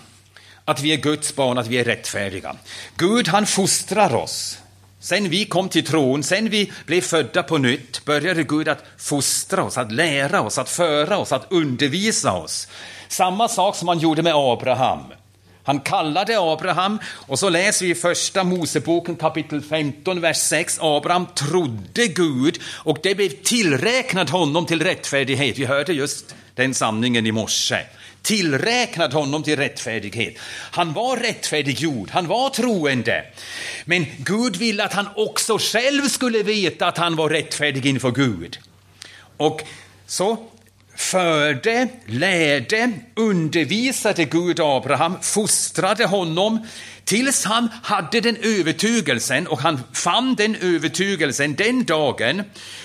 att 0.65 0.81
vi 0.81 0.93
är 0.93 0.97
Guds 0.97 1.35
barn, 1.35 1.57
att 1.57 1.67
vi 1.67 1.77
är 1.77 1.83
rättfärdiga. 1.83 2.55
Gud 2.95 3.27
han 3.27 3.45
fostrar 3.45 4.15
oss. 4.15 4.57
Sen 4.99 5.29
vi 5.29 5.45
kom 5.45 5.69
till 5.69 5.85
tron, 5.85 6.23
sen 6.23 6.49
vi 6.49 6.71
blev 6.85 7.01
födda 7.01 7.43
på 7.43 7.57
nytt, 7.57 8.05
började 8.05 8.43
Gud 8.43 8.67
att 8.67 8.83
fostra 8.97 9.63
oss, 9.63 9.77
att 9.77 9.91
lära 9.91 10.41
oss, 10.41 10.57
att 10.57 10.69
föra 10.69 11.17
oss, 11.17 11.31
att 11.31 11.47
undervisa 11.49 12.33
oss. 12.33 12.67
Samma 13.07 13.47
sak 13.47 13.75
som 13.75 13.87
han 13.87 13.99
gjorde 13.99 14.21
med 14.21 14.33
Abraham. 14.35 14.99
Han 15.63 15.79
kallade 15.79 16.39
Abraham 16.39 16.99
och 17.05 17.39
så 17.39 17.49
läser 17.49 17.85
vi 17.85 17.91
i 17.91 17.95
första 17.95 18.43
Moseboken 18.43 19.15
kapitel 19.15 19.61
15, 19.61 20.21
vers 20.21 20.37
6. 20.37 20.79
Abraham 20.81 21.25
trodde 21.25 22.07
Gud 22.07 22.59
och 22.65 22.97
det 23.03 23.15
blev 23.15 23.29
tillräknat 23.29 24.29
honom 24.29 24.65
till 24.65 24.83
rättfärdighet. 24.83 25.57
Vi 25.57 25.65
hörde 25.65 25.93
just 25.93 26.35
den 26.57 26.73
sanningen 26.73 27.25
i 27.25 27.31
morse. 27.31 27.79
Tillräknat 28.21 29.13
honom 29.13 29.43
till 29.43 29.55
rättfärdighet. 29.55 30.35
Han 30.71 30.93
var 30.93 31.17
rättfärdiggjord, 31.17 32.09
han 32.09 32.27
var 32.27 32.49
troende. 32.49 33.23
Men 33.85 34.05
Gud 34.17 34.55
ville 34.55 34.83
att 34.83 34.93
han 34.93 35.07
också 35.15 35.57
själv 35.57 36.07
skulle 36.07 36.43
veta 36.43 36.87
att 36.87 36.97
han 36.97 37.15
var 37.15 37.29
rättfärdig 37.29 37.85
inför 37.85 38.11
Gud. 38.11 38.59
Och 39.37 39.61
så 40.05 40.37
förde, 40.95 41.87
lärde, 42.05 42.91
undervisade 43.15 44.25
Gud 44.25 44.59
Abraham, 44.59 45.17
fostrade 45.21 46.05
honom 46.05 46.67
tills 47.03 47.45
han 47.45 47.69
hade 47.83 48.21
den 48.21 48.37
övertygelsen 48.41 49.47
och 49.47 49.59
han 49.59 49.79
fann 49.93 50.35
den 50.35 50.55
övertygelsen 50.55 51.55
den 51.55 51.85
dagen 51.85 52.43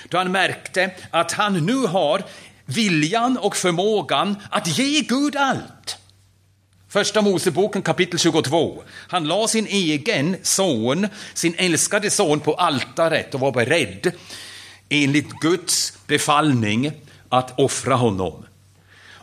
då 0.09 0.19
han 0.19 0.33
märkte 0.33 0.91
att 1.11 1.33
han 1.33 1.67
nu 1.67 1.87
har 1.87 2.23
viljan 2.66 3.38
och 3.38 3.57
förmågan 3.57 4.37
att 4.50 4.78
ge 4.78 5.00
Gud 5.00 5.37
allt. 5.37 5.97
Första 6.88 7.23
Moseboken 7.23 7.83
kapitel 7.83 8.19
22. 8.19 8.83
Han 9.09 9.25
la 9.25 9.49
sin 9.49 9.66
egen 9.66 10.37
son, 10.42 11.09
sin 11.35 11.54
älskade 11.59 12.11
son, 12.11 12.40
på 12.40 12.54
altaret 12.54 13.35
och 13.35 13.40
var 13.40 13.52
beredd 13.52 14.12
enligt 14.88 15.31
Guds 15.31 15.99
befallning 16.07 16.92
att 17.28 17.59
offra 17.59 17.95
honom. 17.95 18.45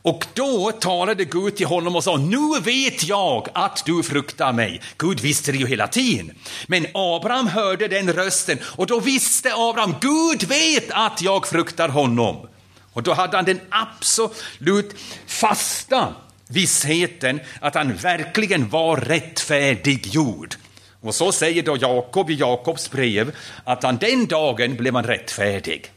Och 0.02 0.26
då 0.34 0.72
talade 0.72 1.26
Gud 1.26 1.56
till 1.56 1.66
honom 1.66 1.96
och 1.96 2.04
sa, 2.04 2.18
nu 2.18 2.60
vet 2.62 3.04
jag 3.04 3.48
att 3.54 3.84
du 3.86 4.04
fruktar 4.04 4.54
mig. 4.54 4.82
Gud 4.98 5.20
visste 5.20 5.52
det 5.52 5.58
ju 5.58 5.68
hela 5.68 5.88
tiden. 5.88 6.32
Men 6.68 6.88
Abraham 6.94 7.48
hörde 7.48 7.88
den 7.88 8.14
rösten 8.14 8.58
och 8.64 8.88
då 8.88 9.00
visste 9.00 9.54
Abraham, 9.56 9.96
Gud 10.02 10.44
vet 10.44 10.92
att 10.92 11.22
jag 11.22 11.48
fruktar 11.48 11.90
honom. 11.90 12.48
Och 12.94 13.04
då 13.04 13.14
hade 13.14 13.38
han 13.38 13.46
den 13.46 13.62
absolut 13.70 14.96
fasta 15.26 16.16
vissheten 16.48 17.40
att 17.62 17.76
han 17.76 17.96
verkligen 17.96 18.70
var 18.70 18.98
rättfärdiggjord. 18.98 20.56
Och 21.02 21.16
så 21.16 21.32
säger 21.32 21.64
då 21.64 21.78
Jakob 21.78 22.30
i 22.30 22.34
Jakobs 22.34 22.92
brev 22.92 23.36
att 23.64 23.84
han 23.84 23.98
den 23.98 24.26
dagen 24.26 24.76
blev 24.76 24.96
han 24.96 25.04
rättfärdig. 25.04 25.92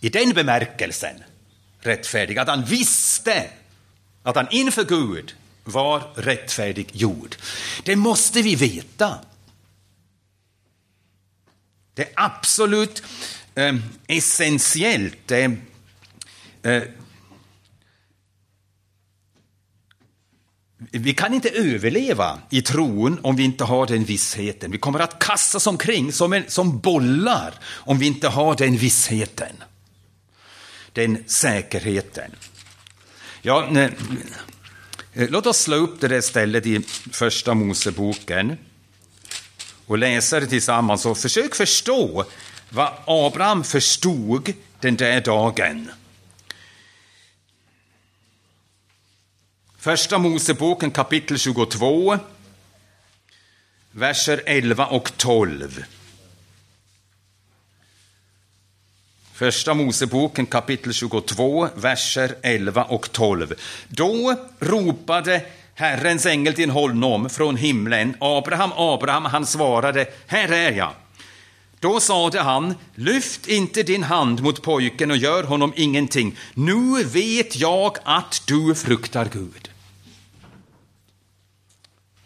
I 0.00 0.08
den 0.08 0.32
bemärkelsen 0.32 1.22
rättfärdig, 1.80 2.38
att 2.38 2.48
han 2.48 2.64
visste 2.64 3.50
att 4.22 4.36
han 4.36 4.46
inför 4.50 4.84
Gud 4.84 5.34
var 5.64 6.02
rättfärdig 6.14 6.90
gjord. 6.92 7.36
Det 7.84 7.96
måste 7.96 8.42
vi 8.42 8.54
veta. 8.54 9.18
Det 11.94 12.02
är 12.02 12.12
absolut 12.14 13.02
eh, 13.58 13.74
essentiellt. 14.06 15.30
Eh, 15.30 15.52
eh, 16.62 16.82
vi 20.90 21.14
kan 21.14 21.34
inte 21.34 21.48
överleva 21.48 22.38
i 22.50 22.62
tron 22.62 23.20
om 23.22 23.36
vi 23.36 23.42
inte 23.42 23.64
har 23.64 23.86
den 23.86 24.04
vissheten. 24.04 24.70
Vi 24.70 24.78
kommer 24.78 25.00
att 25.00 25.18
kastas 25.18 25.66
omkring 25.66 26.12
som, 26.12 26.32
en, 26.32 26.44
som 26.48 26.78
bollar 26.78 27.54
om 27.64 27.98
vi 27.98 28.06
inte 28.06 28.28
har 28.28 28.56
den 28.56 28.76
vissheten 28.76 29.52
den 30.92 31.24
säkerheten. 31.26 32.30
Ja, 33.42 33.68
nej, 33.70 33.90
låt 35.12 35.46
oss 35.46 35.58
slå 35.58 35.76
upp 35.76 36.00
det 36.00 36.08
där 36.08 36.20
stället 36.20 36.66
i 36.66 36.80
Första 37.12 37.54
Moseboken 37.54 38.56
och 39.86 39.98
läsa 39.98 40.40
det 40.40 40.46
tillsammans 40.46 41.06
och 41.06 41.18
försök 41.18 41.54
förstå 41.54 42.24
vad 42.70 42.92
Abraham 43.06 43.64
förstod 43.64 44.52
den 44.80 44.96
där 44.96 45.20
dagen. 45.20 45.90
Första 49.78 50.18
Moseboken 50.18 50.90
kapitel 50.90 51.38
22, 51.38 52.18
verser 53.90 54.42
11 54.46 54.86
och 54.86 55.16
12. 55.16 55.84
Första 59.32 59.74
Moseboken 59.74 60.46
kapitel 60.46 60.92
22, 60.92 61.68
verser 61.74 62.34
11 62.42 62.84
och 62.84 63.12
12. 63.12 63.54
Då 63.88 64.36
ropade 64.58 65.42
Herrens 65.74 66.26
ängel 66.26 66.54
till 66.54 66.70
honom 66.70 67.30
från 67.30 67.56
himlen. 67.56 68.16
Abraham, 68.20 68.72
Abraham, 68.76 69.24
han 69.24 69.46
svarade, 69.46 70.06
här 70.26 70.52
är 70.52 70.72
jag. 70.72 70.92
Då 71.80 72.00
sade 72.00 72.40
han, 72.40 72.74
lyft 72.94 73.46
inte 73.46 73.82
din 73.82 74.02
hand 74.02 74.42
mot 74.42 74.62
pojken 74.62 75.10
och 75.10 75.16
gör 75.16 75.44
honom 75.44 75.72
ingenting. 75.76 76.36
Nu 76.54 77.04
vet 77.04 77.56
jag 77.56 77.96
att 78.04 78.42
du 78.46 78.74
fruktar 78.74 79.28
Gud. 79.32 79.70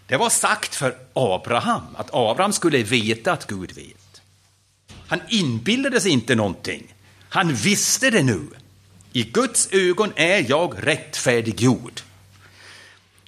Det 0.06 0.16
var 0.16 0.30
sagt 0.30 0.74
för 0.74 0.96
Abraham, 1.12 1.82
att 1.96 2.10
Abraham 2.12 2.52
skulle 2.52 2.82
veta 2.82 3.32
att 3.32 3.46
Gud 3.46 3.72
vet. 3.72 4.22
Han 5.06 5.20
inbillade 5.28 6.00
sig 6.00 6.10
inte 6.10 6.34
någonting. 6.34 6.94
Han 7.28 7.54
visste 7.54 8.10
det 8.10 8.22
nu. 8.22 8.48
I 9.12 9.22
Guds 9.22 9.68
ögon 9.72 10.12
är 10.16 10.50
jag 10.50 10.74
rättfärdiggjord. 10.78 12.00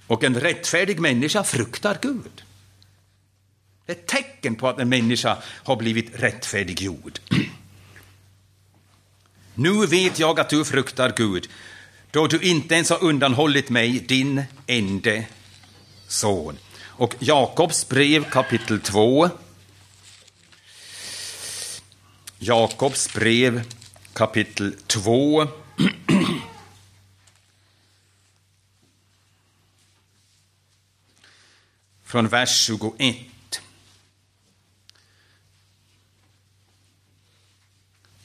Och 0.07 0.23
en 0.23 0.39
rättfärdig 0.39 0.99
människa 0.99 1.43
fruktar 1.43 1.97
Gud. 2.01 2.44
Det 3.85 3.91
är 3.91 3.95
ett 3.95 4.07
tecken 4.07 4.55
på 4.55 4.67
att 4.67 4.79
en 4.79 4.89
människa 4.89 5.37
har 5.63 5.75
blivit 5.75 6.09
rättfärdiggjord. 6.15 7.19
Nu 9.55 9.85
vet 9.85 10.19
jag 10.19 10.39
att 10.39 10.49
du 10.49 10.65
fruktar 10.65 11.13
Gud, 11.17 11.49
då 12.11 12.27
du 12.27 12.39
inte 12.39 12.75
ens 12.75 12.89
har 12.89 13.03
undanhållit 13.03 13.69
mig 13.69 13.99
din 13.99 14.43
ende 14.67 15.27
son. 16.07 16.57
Och 16.81 17.15
Jakobs 17.19 17.89
brev 17.89 18.29
kapitel 18.29 18.79
2. 18.79 19.29
Jakobs 22.39 23.13
brev 23.13 23.61
kapitel 24.13 24.75
2. 24.87 25.47
Från 32.03 32.27
vers 32.27 32.65
21. 32.65 33.15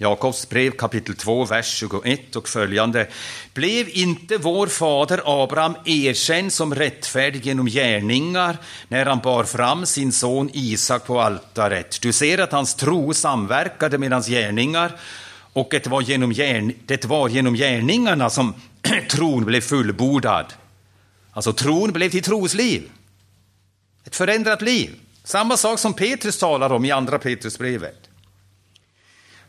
Jakobs 0.03 0.49
brev 0.49 0.71
kapitel 0.71 1.15
2, 1.15 1.45
vers 1.45 1.75
21 1.75 2.37
och 2.37 2.49
följande. 2.49 3.09
Blev 3.55 3.89
inte 3.89 4.39
vår 4.39 4.67
fader 4.67 5.23
Abraham 5.25 5.77
erkänd 5.85 6.53
som 6.53 6.75
rättfärdig 6.75 7.47
genom 7.47 7.67
gärningar 7.67 8.59
när 8.89 9.07
han 9.07 9.19
bar 9.19 9.45
fram 9.45 9.87
sin 9.87 10.13
son 10.13 10.51
Isak 10.53 11.07
på 11.07 11.21
altaret? 11.21 12.01
Du 12.01 12.13
ser 12.13 12.39
att 12.39 12.53
hans 12.53 12.75
tro 12.75 13.15
samverkade 13.15 13.99
med 13.99 14.13
hans 14.13 14.27
gärningar 14.27 15.01
och 15.53 15.69
det 15.71 15.87
var 15.87 16.01
genom, 16.01 16.33
gärn, 16.33 16.73
det 16.87 17.05
var 17.05 17.29
genom 17.29 17.55
gärningarna 17.55 18.31
som 18.31 18.55
tron 19.11 19.45
blev 19.45 19.61
fullbordad. 19.61 20.47
Alltså 21.33 21.53
tron 21.53 21.93
blev 21.93 22.11
till 22.11 22.23
trosliv. 22.23 22.91
Ett 24.05 24.17
förändrat 24.17 24.63
liv. 24.63 24.91
Samma 25.25 25.57
sak 25.57 25.79
som 25.79 25.95
Petrus 25.95 26.39
talar 26.39 26.73
om 26.73 26.85
i 26.85 26.91
andra 26.91 27.19
Petrusbrevet. 27.19 28.10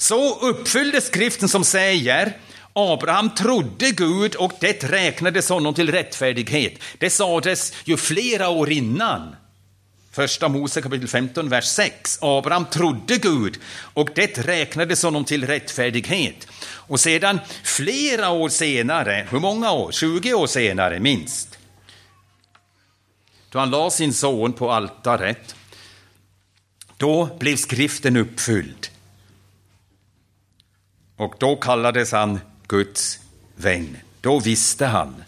Så 0.02 0.40
uppfylldes 0.40 1.06
skriften 1.06 1.50
som 1.50 1.64
säger 1.64 2.38
Abraham 2.74 3.36
trodde 3.36 3.92
Gud 3.92 4.36
och 4.36 4.52
det 4.60 4.84
räknades 4.84 5.50
honom 5.50 5.74
till 5.74 5.92
rättfärdighet. 5.92 6.74
Det 6.98 7.10
sades 7.10 7.74
ju 7.86 7.98
flera 7.98 8.50
år 8.50 8.72
innan. 8.72 9.36
Första 10.12 10.50
Mose 10.50 10.82
kapitel 10.82 11.08
15, 11.08 11.50
vers 11.50 11.66
6. 11.66 12.20
Abraham 12.22 12.66
trodde 12.66 13.18
Gud 13.18 13.60
och 13.94 14.10
det 14.16 14.48
räknades 14.48 15.04
honom 15.04 15.26
till 15.26 15.48
rättfärdighet. 15.48 16.48
Och 16.64 17.00
sedan 17.00 17.40
flera 17.64 18.30
år 18.30 18.50
senare, 18.50 19.28
hur 19.32 19.40
många 19.40 19.72
år? 19.72 19.92
20 19.92 20.34
år 20.34 20.48
senare 20.48 21.00
minst, 21.00 21.58
då 23.50 23.60
han 23.60 23.70
la 23.70 23.90
sin 23.90 24.14
son 24.14 24.54
på 24.54 24.72
altaret, 24.72 25.56
då 26.98 27.38
blev 27.40 27.56
skriften 27.56 28.18
uppfylld. 28.18 28.91
Och 31.22 31.36
då 31.38 31.56
kallades 31.56 32.12
han 32.12 32.40
Guds 32.68 33.20
vän. 33.56 33.98
Då 34.22 34.40
visste 34.40 34.86
han 34.86 35.24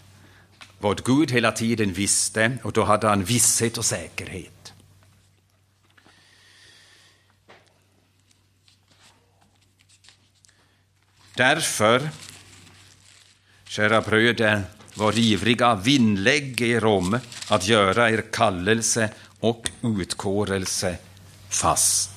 vad 0.78 1.04
Gud 1.04 1.30
hela 1.30 1.52
tiden 1.52 1.92
visste 1.92 2.58
och 2.62 2.72
då 2.72 2.84
hade 2.84 3.08
han 3.08 3.24
visshet 3.24 3.78
och 3.78 3.84
säkerhet. 3.84 4.72
Därför, 11.36 12.08
kära 13.64 14.00
bröder, 14.00 14.62
var 14.94 15.18
ivriga, 15.18 15.74
vinnlägg 15.74 16.60
er 16.60 16.84
om 16.84 17.18
att 17.48 17.68
göra 17.68 18.10
er 18.10 18.24
kallelse 18.32 19.10
och 19.40 19.70
utkårelse 19.82 20.96
fast. 21.48 22.13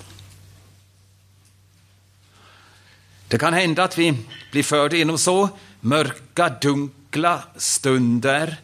Det 3.28 3.38
kan 3.38 3.54
hända 3.54 3.84
att 3.84 3.98
vi 3.98 4.18
blir 4.52 4.64
förda 4.64 4.96
genom 4.96 5.18
så 5.18 5.50
mörka, 5.82 6.50
dunkla 6.62 7.44
stunder 7.56 8.58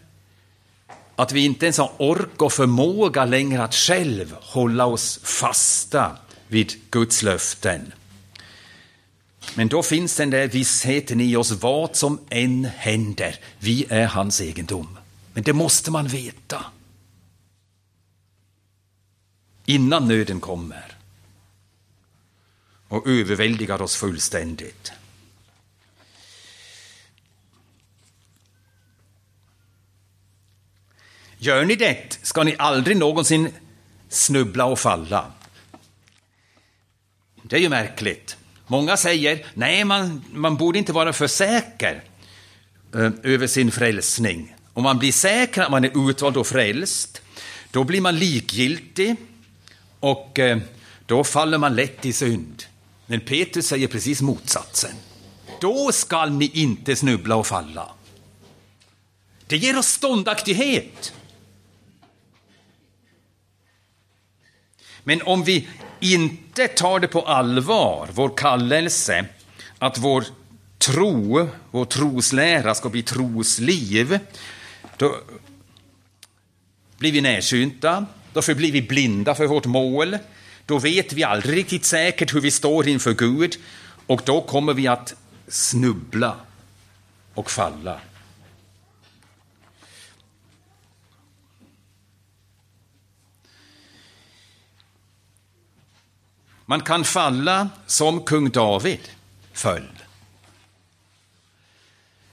att 1.16 1.32
vi 1.32 1.46
inte 1.46 1.66
ens 1.66 1.78
har 1.78 1.92
ork 1.98 2.42
och 2.42 2.54
förmåga 2.54 3.26
längre 3.26 3.64
att 3.64 3.76
själv 3.76 4.36
hålla 4.42 4.86
oss 4.86 5.20
fasta 5.24 6.18
vid 6.48 6.74
Guds 6.90 7.24
löften. 7.24 7.94
Men 9.56 9.68
då 9.68 9.84
finns 9.84 10.16
den 10.16 10.30
där 10.30 10.48
vissheten 10.48 11.22
i 11.22 11.36
oss, 11.36 11.52
vad 11.52 11.96
som 11.96 12.20
än 12.30 12.66
händer, 12.66 13.36
vi 13.60 13.86
är 13.90 14.06
hans 14.06 14.42
egendom. 14.42 14.98
Men 15.34 15.44
det 15.44 15.54
måste 15.54 15.92
man 15.92 16.08
veta. 16.08 16.66
Innan 19.66 20.08
nöden 20.08 20.40
kommer 20.40 20.98
och 22.94 23.08
överväldigar 23.08 23.82
oss 23.82 23.96
fullständigt. 23.96 24.92
Gör 31.38 31.66
ni 31.66 31.76
det 31.76 32.18
ska 32.22 32.44
ni 32.44 32.56
aldrig 32.58 32.98
någonsin 32.98 33.50
snubbla 34.10 34.66
och 34.66 34.80
falla. 34.80 35.32
Det 37.44 37.56
är 37.56 37.60
ju 37.60 37.70
märkligt. 37.70 38.38
Många 38.68 38.98
säger, 38.98 39.46
nej, 39.54 39.84
man, 39.84 40.24
man 40.34 40.58
borde 40.58 40.80
inte 40.80 40.94
vara 40.94 41.14
för 41.14 41.28
säker 41.28 42.04
eh, 42.94 43.12
över 43.24 43.48
sin 43.48 43.72
frälsning. 43.72 44.56
Om 44.74 44.84
man 44.84 45.00
blir 45.00 45.12
säker 45.12 45.62
att 45.62 45.72
man 45.72 45.86
är 45.86 46.10
utvald 46.10 46.38
och 46.38 46.48
frälst, 46.48 47.22
då 47.72 47.84
blir 47.84 48.02
man 48.02 48.20
likgiltig 48.20 49.16
och 50.00 50.40
eh, 50.40 50.58
då 51.06 51.24
faller 51.24 51.58
man 51.58 51.76
lätt 51.76 52.06
i 52.06 52.14
synd. 52.14 52.64
Men 53.14 53.22
Petrus 53.22 53.68
säger 53.68 53.88
precis 53.88 54.22
motsatsen. 54.22 54.92
Då 55.62 55.92
skall 55.92 56.32
ni 56.32 56.52
inte 56.54 56.96
snubbla 56.96 57.36
och 57.36 57.48
falla. 57.48 57.90
Det 59.48 59.58
ger 59.58 59.78
oss 59.78 59.88
ståndaktighet. 59.88 61.14
Men 65.04 65.22
om 65.22 65.44
vi 65.44 65.68
inte 66.00 66.68
tar 66.68 67.00
det 67.00 67.08
på 67.08 67.22
allvar, 67.22 68.10
vår 68.14 68.38
kallelse, 68.38 69.26
att 69.80 69.98
vår 69.98 70.24
tro, 70.78 71.50
vår 71.72 71.86
troslära 71.86 72.76
ska 72.76 72.90
bli 72.90 73.04
trosliv, 73.04 74.20
då 74.98 75.16
blir 76.98 77.12
vi 77.12 77.22
närsynta, 77.22 78.06
då 78.34 78.42
förblir 78.42 78.72
vi 78.72 78.82
blinda 78.82 79.36
för 79.36 79.48
vårt 79.48 79.66
mål, 79.66 80.18
då 80.66 80.80
vet 80.80 81.14
vi 81.14 81.24
aldrig 81.24 81.58
riktigt 81.58 81.86
säkert 81.86 82.34
hur 82.34 82.42
vi 82.42 82.52
står 82.52 82.88
inför 82.88 83.14
Gud 83.14 83.56
och 84.08 84.22
då 84.26 84.42
kommer 84.42 84.74
vi 84.74 84.88
att 84.88 85.16
snubbla 85.48 86.36
och 87.34 87.52
falla. 87.52 88.00
Man 96.66 96.82
kan 96.82 97.04
falla 97.04 97.70
som 97.86 98.24
kung 98.24 98.50
David 98.50 99.10
föll. 99.54 99.88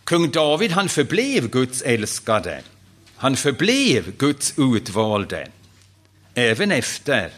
Kung 0.04 0.30
David 0.30 0.70
han 0.70 0.88
förblev 0.88 1.50
Guds 1.50 1.82
älskade. 1.82 2.62
Han 3.16 3.36
förblev 3.36 4.16
Guds 4.16 4.54
utvalde 4.58 5.48
även 6.34 6.72
efter 6.72 7.32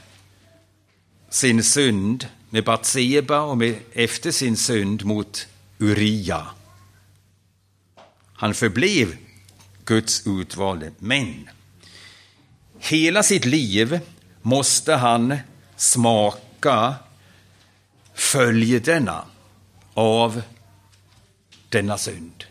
sin 1.32 1.62
synd 1.62 2.26
med 2.50 2.64
Batseba 2.64 3.40
och 3.40 3.58
med, 3.58 3.78
efter 3.92 4.30
sin 4.30 4.56
synd 4.56 5.04
mot 5.04 5.46
Uria. 5.78 6.46
Han 8.32 8.54
förblev 8.54 9.16
Guds 9.84 10.26
utvalde, 10.26 10.92
men 10.98 11.48
hela 12.78 13.22
sitt 13.22 13.44
liv 13.44 14.00
måste 14.42 14.94
han 14.94 15.36
smaka 15.76 16.94
följderna 18.14 19.24
av 19.94 20.42
denna 21.68 21.98
synd. 21.98 22.44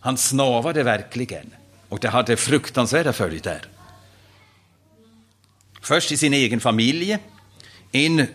Han 0.00 0.16
snavade 0.16 0.82
verkligen 0.82 1.54
och 1.88 2.00
det 2.00 2.08
hade 2.08 2.36
fruktansvärda 2.36 3.12
följder. 3.12 3.68
Först 5.80 6.12
i 6.12 6.16
sin 6.16 6.34
egen 6.34 6.60
familj, 6.60 7.18
en 7.94 8.26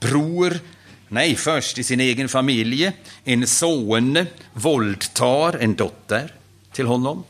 bror, 0.00 0.60
nej 1.08 1.36
först 1.36 1.78
i 1.78 1.84
sin 1.84 2.00
egen 2.00 2.28
familj, 2.28 2.92
en 3.24 3.46
son 3.46 4.26
våldtar 4.52 5.56
en 5.56 5.74
dotter 5.74 6.34
till 6.72 6.86
honom. 6.86 7.24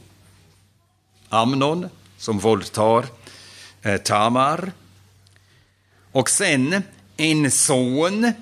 Amnon 1.29 1.89
som 2.19 2.39
våldtar 2.39 3.05
eh, 3.83 3.97
Tamar. 3.97 4.73
Och 6.13 6.31
sen 6.31 6.83
en 7.17 7.51
son 7.51 8.33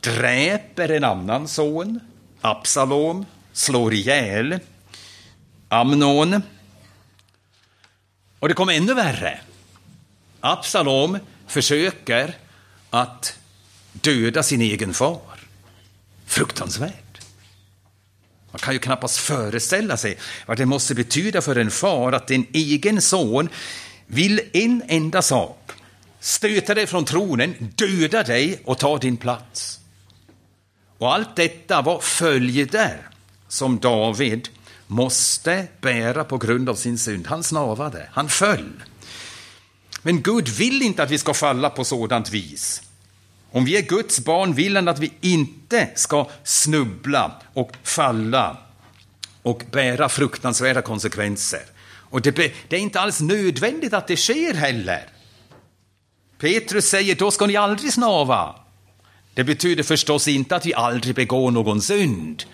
dräper 0.00 0.88
en 0.88 1.04
annan 1.04 1.48
son. 1.48 2.00
Absalom 2.40 3.26
slår 3.52 3.94
ihjäl 3.94 4.58
Amnon. 5.68 6.42
Och 8.38 8.48
det 8.48 8.54
kom 8.54 8.68
ännu 8.68 8.94
värre. 8.94 9.40
Absalom 10.40 11.18
försöker 11.46 12.36
att 12.92 13.38
döda 13.92 14.42
sin 14.42 14.60
egen 14.60 14.94
far. 14.94 15.20
Fruktansvärt. 16.26 17.20
Man 18.50 18.58
kan 18.58 18.74
ju 18.74 18.78
knappast 18.78 19.16
föreställa 19.16 19.96
sig 19.96 20.18
vad 20.46 20.56
det 20.56 20.66
måste 20.66 20.94
betyda 20.94 21.42
för 21.42 21.56
en 21.56 21.70
far 21.70 22.12
att 22.12 22.30
en 22.30 22.46
egen 22.52 23.00
son 23.00 23.48
vill 24.06 24.40
en 24.52 24.82
enda 24.88 25.22
sak. 25.22 25.70
Stöta 26.20 26.74
dig 26.74 26.86
från 26.86 27.04
tronen, 27.04 27.54
döda 27.74 28.22
dig 28.22 28.60
och 28.64 28.78
ta 28.78 28.98
din 28.98 29.16
plats. 29.16 29.80
Och 30.98 31.14
allt 31.14 31.36
detta 31.36 31.82
var 31.82 32.00
följder 32.00 33.08
som 33.48 33.78
David 33.78 34.48
måste 34.86 35.66
bära 35.80 36.24
på 36.24 36.38
grund 36.38 36.68
av 36.68 36.74
sin 36.74 36.98
synd. 36.98 37.26
Han 37.26 37.42
snavade, 37.42 38.08
han 38.12 38.28
föll. 38.28 38.82
Men 40.02 40.22
Gud 40.22 40.48
vill 40.48 40.82
inte 40.82 41.02
att 41.02 41.10
vi 41.10 41.18
ska 41.18 41.34
falla 41.34 41.70
på 41.70 41.84
sådant 41.84 42.30
vis. 42.30 42.82
Om 43.50 43.64
vi 43.64 43.76
är 43.76 43.82
Guds 43.82 44.20
barn 44.20 44.54
vill 44.54 44.76
han 44.76 44.88
att 44.88 44.98
vi 44.98 45.12
inte 45.20 45.88
ska 45.94 46.28
snubbla 46.44 47.32
och 47.54 47.72
falla 47.82 48.56
och 49.42 49.62
bära 49.70 50.08
fruktansvärda 50.08 50.82
konsekvenser. 50.82 51.62
Och 51.84 52.22
det, 52.22 52.30
det 52.68 52.76
är 52.76 52.80
inte 52.80 53.00
alls 53.00 53.20
nödvändigt 53.20 53.92
att 53.92 54.06
det 54.06 54.16
sker 54.16 54.54
heller. 54.54 55.08
Petrus 56.38 56.86
säger, 56.86 57.14
då 57.14 57.30
ska 57.30 57.46
ni 57.46 57.56
aldrig 57.56 57.92
snava. 57.92 58.54
Det 59.34 59.44
betyder 59.44 59.82
förstås 59.82 60.28
inte 60.28 60.56
att 60.56 60.66
vi 60.66 60.74
aldrig 60.74 61.14
begår 61.14 61.50
någon 61.50 61.82
synd. 61.82 62.44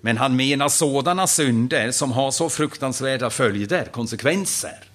Men 0.00 0.16
han 0.16 0.36
menar 0.36 0.68
sådana 0.68 1.26
synder 1.26 1.90
som 1.90 2.12
har 2.12 2.30
så 2.30 2.50
fruktansvärda 2.50 3.30
följder, 3.30 3.84
konsekvenser. 3.84 4.93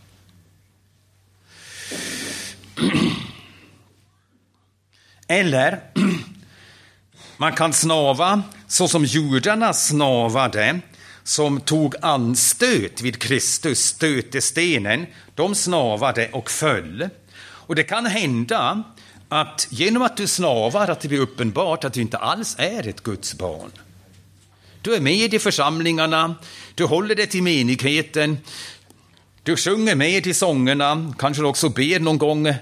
Eller 5.27 5.79
Man 7.37 7.53
kan 7.53 7.73
snava 7.73 8.43
så 8.67 8.87
som 8.87 9.05
judarna 9.05 9.73
snavade, 9.73 10.79
som 11.23 11.61
tog 11.61 11.95
anstöt 12.01 13.01
vid 13.01 13.19
Kristus, 13.19 13.79
stötestenen. 13.79 15.05
De 15.35 15.55
snavade 15.55 16.29
och 16.31 16.51
föll. 16.51 17.09
Och 17.41 17.75
det 17.75 17.83
kan 17.83 18.05
hända 18.05 18.83
att 19.29 19.67
genom 19.69 20.01
att 20.01 20.17
du 20.17 20.27
snavar 20.27 20.87
att 20.87 21.01
det 21.01 21.07
blir 21.07 21.19
uppenbart 21.19 21.83
att 21.83 21.93
du 21.93 22.01
inte 22.01 22.17
alls 22.17 22.55
är 22.59 22.87
ett 22.87 23.03
Guds 23.03 23.33
barn. 23.33 23.71
Du 24.81 24.95
är 24.95 24.99
med 24.99 25.33
i 25.33 25.39
församlingarna, 25.39 26.35
du 26.75 26.85
håller 26.85 27.15
dig 27.15 27.27
till 27.27 27.43
menigheten, 27.43 28.37
du 29.43 29.55
sjunger 29.57 29.95
med 29.95 30.27
i 30.27 30.33
sångerna, 30.33 31.13
kanske 31.19 31.43
också 31.43 31.69
ber 31.69 31.99
någon 31.99 32.17
gång. 32.17 32.53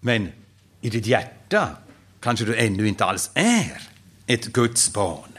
Men 0.00 0.32
i 0.80 0.90
ditt 0.90 1.06
hjärta 1.06 1.68
kanske 2.20 2.44
du 2.44 2.56
ännu 2.56 2.88
inte 2.88 3.04
alls 3.04 3.30
är 3.34 3.82
ett 4.26 4.46
Guds 4.46 4.92
barn. 4.92 5.38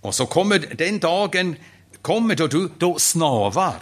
Och 0.00 0.14
så 0.14 0.26
kommer 0.26 0.58
den 0.58 0.98
dagen 0.98 1.56
kommer 2.02 2.34
då 2.34 2.46
du 2.46 2.68
då 2.78 2.98
snavar 2.98 3.76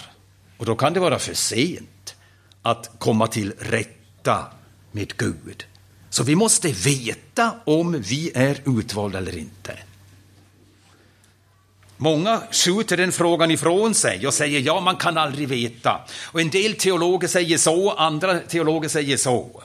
och 0.56 0.66
då 0.66 0.76
kan 0.76 0.92
det 0.92 1.00
vara 1.00 1.18
för 1.18 1.34
sent 1.34 2.14
att 2.62 2.90
komma 2.98 3.26
till 3.26 3.52
rätta 3.58 4.46
med 4.92 5.16
Gud. 5.16 5.64
Så 6.10 6.24
vi 6.24 6.34
måste 6.34 6.72
veta 6.72 7.54
om 7.64 8.02
vi 8.02 8.30
är 8.34 8.60
utvalda 8.64 9.18
eller 9.18 9.38
inte. 9.38 9.78
Många 11.96 12.42
skjuter 12.50 12.96
den 12.96 13.12
frågan 13.12 13.50
ifrån 13.50 13.94
sig 13.94 14.26
och 14.26 14.34
säger 14.34 14.60
ja, 14.60 14.80
man 14.80 14.96
kan 14.96 15.18
aldrig 15.18 15.48
veta. 15.48 16.00
Och 16.24 16.40
en 16.40 16.50
del 16.50 16.74
teologer 16.74 17.28
säger 17.28 17.58
så, 17.58 17.90
andra 17.90 18.38
teologer 18.38 18.88
säger 18.88 19.16
så. 19.16 19.62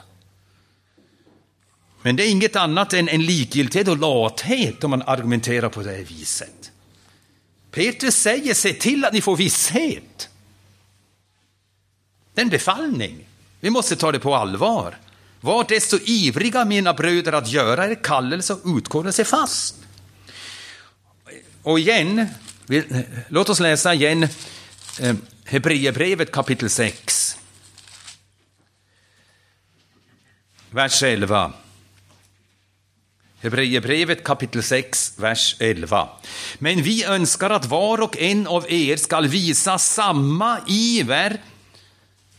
Men 2.04 2.16
det 2.16 2.26
är 2.26 2.30
inget 2.30 2.56
annat 2.56 2.92
än 2.92 3.08
en 3.08 3.26
likgiltighet 3.26 3.88
och 3.88 3.98
lathet 3.98 4.84
om 4.84 4.90
man 4.90 5.02
argumenterar 5.02 5.68
på 5.68 5.82
det 5.82 5.90
här 5.90 6.04
viset. 6.04 6.70
Petrus 7.70 8.16
säger, 8.16 8.54
se 8.54 8.72
till 8.72 9.04
att 9.04 9.12
ni 9.12 9.20
får 9.20 9.36
visshet. 9.36 10.28
Det 12.34 12.40
är 12.40 12.44
en 12.44 12.50
befallning. 12.50 13.26
Vi 13.60 13.70
måste 13.70 13.96
ta 13.96 14.12
det 14.12 14.18
på 14.18 14.34
allvar. 14.34 14.98
Var 15.40 15.64
desto 15.68 15.98
ivriga, 16.04 16.64
mina 16.64 16.94
bröder, 16.94 17.32
att 17.32 17.48
göra 17.48 17.90
er 17.90 17.94
kallelse 17.94 18.52
och 18.54 18.76
utkårelse 18.76 19.24
fast. 19.24 19.76
Och 21.62 21.78
igen, 21.78 22.26
låt 23.28 23.48
oss 23.48 23.60
läsa 23.60 23.94
igen 23.94 24.28
eh, 25.00 25.14
Hebreerbrevet 25.44 26.32
kapitel 26.32 26.70
6. 26.70 27.38
Vers 30.70 31.02
11. 31.02 31.52
Hebreerbrevet 33.44 34.24
kapitel 34.24 34.62
6, 34.62 35.14
vers 35.16 35.56
11. 35.58 36.08
Men 36.58 36.82
vi 36.82 37.04
önskar 37.04 37.50
att 37.50 37.66
var 37.66 38.00
och 38.00 38.16
en 38.18 38.46
av 38.46 38.72
er 38.72 38.96
skall 38.96 39.26
visa 39.26 39.78
samma 39.78 40.60
iver 40.68 41.40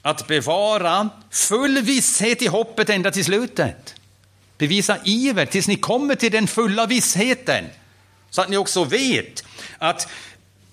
att 0.02 0.28
bevara 0.28 1.10
full 1.32 1.82
visshet 1.82 2.41
i 2.41 2.48
hoppet 2.48 2.89
ända 2.89 3.12
till 3.12 3.26
slutet. 3.26 3.96
Bevisa 4.58 4.98
iver 5.04 5.46
tills 5.46 5.68
ni 5.68 5.76
kommer 5.76 6.15
till 6.15 6.32
den 6.32 6.48
fulla 6.48 6.86
vissheten. 6.86 7.65
Så 8.30 8.41
att 8.41 8.50
ni 8.50 8.58
också 8.58 8.84
vet 8.84 9.44
att, 9.78 10.08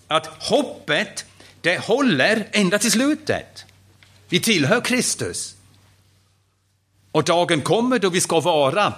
att 0.08 0.26
hoppet, 0.26 1.24
det 1.60 1.78
håller 1.78 2.48
ända 2.52 2.78
till 2.78 2.92
slutet. 2.92 3.64
Vi 4.28 4.40
tillhör 4.40 4.80
Kristus. 4.80 5.54
Och 7.10 7.24
dagen 7.24 7.60
kommer 7.60 7.98
då 7.98 8.10
vi 8.10 8.20
ska 8.20 8.40
vara 8.40 8.92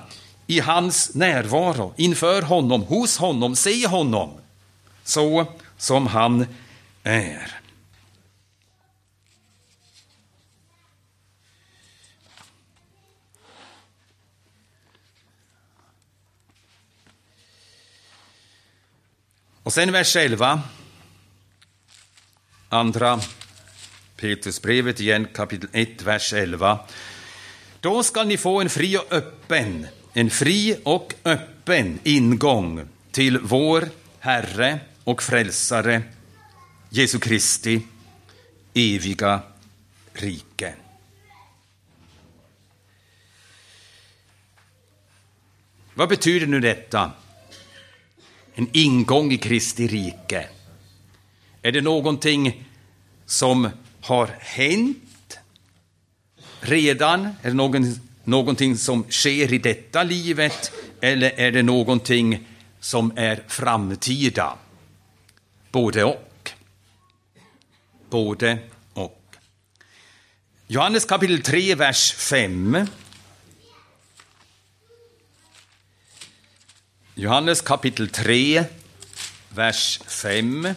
i 0.47 0.61
hans 0.61 1.15
närvaro, 1.15 1.95
inför 1.97 2.43
honom, 2.43 2.83
hos 2.83 3.17
honom, 3.17 3.57
se 3.57 3.87
honom, 3.87 4.33
så 5.05 5.47
som 5.77 6.07
han 6.07 6.47
är. 7.03 7.61
Och 19.63 19.73
sen 19.73 19.93
vers 19.93 20.17
11. 20.17 20.63
Andra 22.69 23.21
Petrusbrevet 24.17 25.01
igen, 25.01 25.27
kapitel 25.35 25.69
1, 25.73 26.03
vers 26.03 26.33
11. 26.33 26.79
Då 27.81 28.03
skall 28.03 28.27
ni 28.27 28.37
få 28.37 28.61
en 28.61 28.71
fri 28.71 28.97
och 28.97 29.13
öppen, 29.13 29.87
en 30.15 30.31
fri 30.31 30.77
och 30.85 31.15
öppen 31.25 31.99
ingång 32.05 32.89
till 33.11 33.39
vår 33.39 33.89
Herre 34.19 34.81
och 35.05 35.23
Frälsare 35.23 36.03
Jesu 36.91 37.19
Kristi 37.19 37.83
eviga 38.75 39.41
rike. 40.13 40.75
Vad 45.95 46.09
betyder 46.09 46.47
nu 46.47 46.61
detta? 46.61 47.13
en 48.55 48.69
ingång 48.73 49.33
i 49.33 49.39
Kristi 49.39 49.87
rike? 49.87 50.49
Är 51.63 51.73
det 51.73 51.81
någonting 51.81 52.69
som 53.27 53.69
har 54.01 54.31
hänt 54.41 55.39
redan? 56.61 57.27
Är 57.43 57.49
det 57.49 57.55
någon, 57.55 58.01
någonting 58.25 58.77
som 58.77 59.05
sker 59.11 59.53
i 59.53 59.59
detta 59.59 60.03
livet? 60.03 60.73
Eller 61.01 61.31
är 61.31 61.53
det 61.53 61.63
någonting 61.63 62.49
som 62.81 63.13
är 63.17 63.45
framtida? 63.49 64.57
Både 65.71 66.05
och. 66.05 66.51
Både 68.11 68.59
och. 68.95 69.37
Johannes 70.67 71.05
kapitel 71.05 71.43
3, 71.43 71.75
vers 71.75 72.13
5 72.13 72.87
Johannes 77.17 77.61
kapitel 77.61 78.09
3, 78.09 78.65
vers 79.49 80.01
5. 80.07 80.69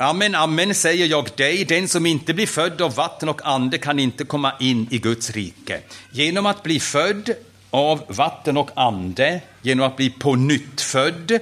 Amen, 0.00 0.34
amen, 0.34 0.74
säger 0.74 1.06
jag 1.06 1.28
dig, 1.36 1.64
den 1.64 1.88
som 1.88 2.06
inte 2.06 2.34
blir 2.34 2.46
född 2.46 2.80
av 2.80 2.94
vatten 2.94 3.28
och 3.28 3.46
ande 3.46 3.78
kan 3.78 3.98
inte 3.98 4.24
komma 4.24 4.52
in 4.60 4.86
i 4.90 4.98
Guds 4.98 5.30
rike. 5.30 5.80
Genom 6.10 6.46
att 6.46 6.62
bli 6.62 6.80
född 6.80 7.34
av 7.70 8.04
vatten 8.08 8.56
och 8.56 8.70
ande, 8.74 9.40
genom 9.62 9.86
att 9.86 9.96
bli 9.96 10.10
på 10.10 10.34
nytt 10.34 10.80
född, 10.80 11.38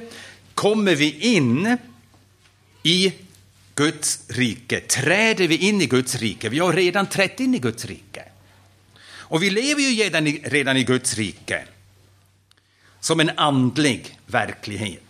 kommer 0.54 0.94
vi 0.94 1.34
in 1.36 1.78
i 2.82 3.12
Guds 3.74 4.20
rike. 4.28 4.80
Träder 4.80 5.48
vi 5.48 5.56
in 5.56 5.82
i 5.82 5.86
Guds 5.86 6.14
rike? 6.14 6.48
Vi 6.48 6.58
har 6.58 6.72
redan 6.72 7.06
trätt 7.06 7.40
in 7.40 7.54
i 7.54 7.58
Guds 7.58 7.84
rike. 7.84 8.22
Och 9.08 9.42
vi 9.42 9.50
lever 9.50 9.82
ju 9.82 10.02
redan 10.02 10.26
i, 10.26 10.42
redan 10.44 10.76
i 10.76 10.84
Guds 10.84 11.14
rike 11.14 11.64
som 13.00 13.20
en 13.20 13.30
andlig 13.36 14.18
verklighet. 14.26 15.05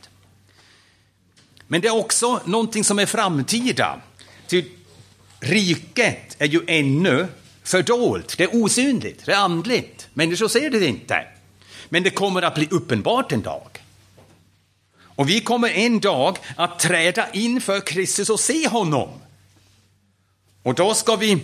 Men 1.66 1.80
det 1.80 1.88
är 1.88 1.96
också 1.96 2.40
någonting 2.44 2.84
som 2.84 2.98
är 2.98 3.06
framtida. 3.06 4.00
Ty 4.46 4.64
riket 5.40 6.36
är 6.38 6.46
ju 6.46 6.60
ännu 6.66 7.28
fördolt, 7.62 8.34
det 8.38 8.44
är 8.44 8.62
osynligt, 8.62 9.26
det 9.26 9.32
är 9.32 9.36
andligt. 9.36 10.08
Människor 10.14 10.48
ser 10.48 10.70
det 10.70 10.86
inte. 10.86 11.26
Men 11.88 12.02
det 12.02 12.10
kommer 12.10 12.42
att 12.42 12.54
bli 12.54 12.68
uppenbart 12.70 13.32
en 13.32 13.42
dag. 13.42 13.68
Och 14.98 15.28
vi 15.28 15.40
kommer 15.40 15.68
en 15.68 16.00
dag 16.00 16.38
att 16.56 16.78
träda 16.78 17.30
inför 17.32 17.80
Kristus 17.80 18.30
och 18.30 18.40
se 18.40 18.68
honom. 18.68 19.08
Och 20.62 20.74
då 20.74 20.94
ska 20.94 21.16
vi 21.16 21.42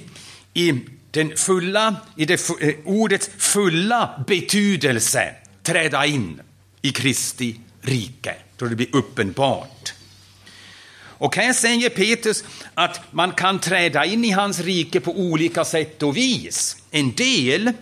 i 0.54 0.74
den 1.10 1.36
fulla, 1.36 1.96
i 2.16 2.24
det 2.24 2.50
eh, 2.60 2.74
ordets 2.84 3.30
fulla 3.38 4.24
betydelse 4.26 5.34
träda 5.62 6.06
in 6.06 6.40
i 6.82 6.90
Kristi 6.90 7.60
rike, 7.80 8.34
då 8.56 8.66
det 8.66 8.76
blir 8.76 8.96
uppenbart. 8.96 9.71
Och 11.22 11.36
här 11.36 11.52
säger 11.52 11.90
Petrus 11.90 12.44
att 12.74 13.00
man 13.12 13.32
kan 13.32 13.58
träda 13.58 14.04
in 14.04 14.24
i 14.24 14.30
hans 14.30 14.60
rike 14.60 15.00
på 15.00 15.10
olika 15.10 15.64
sätt 15.64 16.02
och 16.02 16.16
vis. 16.16 16.76
En 16.90 17.12
del 17.12 17.72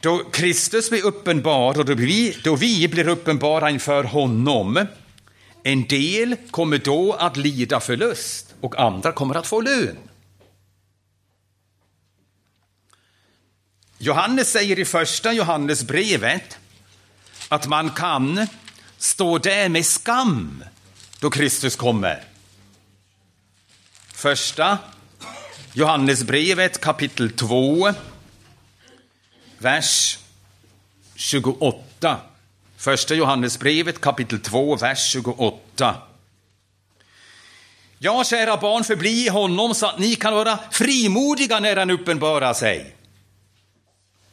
då 0.00 0.18
Kristus 0.18 0.90
blir 0.90 1.04
uppenbar 1.04 1.78
och 1.78 1.84
då 1.84 1.94
vi, 1.94 2.36
då 2.44 2.56
vi 2.56 2.88
blir 2.88 3.08
uppenbara 3.08 3.70
inför 3.70 4.04
honom 4.04 4.86
en 5.62 5.86
del 5.86 6.36
kommer 6.50 6.78
då 6.78 7.12
att 7.12 7.36
lida 7.36 7.80
förlust 7.80 8.54
och 8.60 8.80
andra 8.80 9.12
kommer 9.12 9.34
att 9.34 9.46
få 9.46 9.60
lön. 9.60 9.98
Johannes 13.98 14.52
säger 14.52 14.78
i 14.78 14.84
första 14.84 15.32
Johannesbrevet 15.32 16.58
att 17.48 17.66
man 17.66 17.90
kan 17.90 18.46
stå 18.98 19.38
där 19.38 19.68
med 19.68 19.86
skam 19.86 20.64
då 21.20 21.30
Kristus 21.30 21.76
kommer. 21.76 22.27
Första 24.18 24.78
Johannesbrevet 25.72 26.80
kapitel 26.80 27.32
2, 27.32 27.92
vers 29.58 30.18
28. 31.14 32.16
Första 32.76 33.14
Johannesbrevet 33.14 34.00
kapitel 34.00 34.40
2, 34.40 34.76
vers 34.76 35.12
28. 35.12 35.96
Ja, 37.98 38.24
kära 38.24 38.56
barn, 38.56 38.84
förbli 38.84 39.26
i 39.26 39.28
honom 39.28 39.74
så 39.74 39.86
att 39.86 39.98
ni 39.98 40.14
kan 40.14 40.34
vara 40.34 40.58
frimodiga 40.70 41.60
när 41.60 41.76
han 41.76 41.90
uppenbarar 41.90 42.54
sig. 42.54 42.96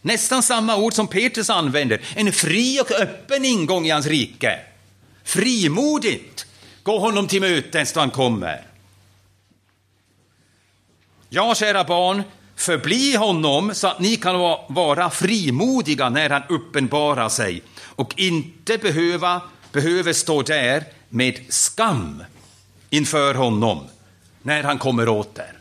Nästan 0.02 0.44
samma 0.44 0.76
ord 0.78 0.94
som 0.94 1.08
Petrus 1.08 1.50
använder, 1.50 2.02
en 2.16 2.32
fri 2.32 2.80
och 2.82 2.92
öppen 2.92 3.46
ingång 3.46 3.86
i 3.86 3.90
hans 3.90 4.06
rike. 4.06 4.60
Frimodigt 5.24 6.46
gå 6.84 7.00
honom 7.00 7.28
till 7.28 7.42
mötes 7.42 7.94
då 7.94 8.00
han 8.00 8.12
kommer. 8.12 8.75
Ja, 11.36 11.56
kära 11.56 11.84
barn, 11.84 12.24
förbli 12.56 13.16
honom 13.16 13.76
så 13.76 13.88
att 13.88 14.00
ni 14.00 14.16
kan 14.16 14.40
vara 14.68 15.10
frimodiga 15.10 16.10
när 16.10 16.30
han 16.30 16.42
uppenbarar 16.50 17.30
sig 17.30 17.62
och 17.80 18.14
inte 18.18 18.78
behöva, 18.78 19.42
behöver 19.72 20.14
stå 20.14 20.42
där 20.42 20.84
med 21.10 21.46
skam 21.50 22.24
inför 22.90 23.34
honom 23.34 23.84
när 24.42 24.64
han 24.64 24.78
kommer 24.78 25.10
åter. 25.10 25.60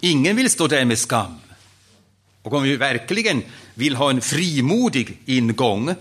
Ingen 0.00 0.36
vill 0.36 0.50
stå 0.50 0.66
där 0.66 0.84
med 0.84 0.98
skam. 0.98 1.38
Och 2.42 2.52
om 2.52 2.62
vi 2.62 2.76
verkligen 2.76 3.42
vill 3.74 3.96
ha 3.96 4.10
en 4.10 4.20
frimodig 4.20 5.20
ingång, 5.24 5.94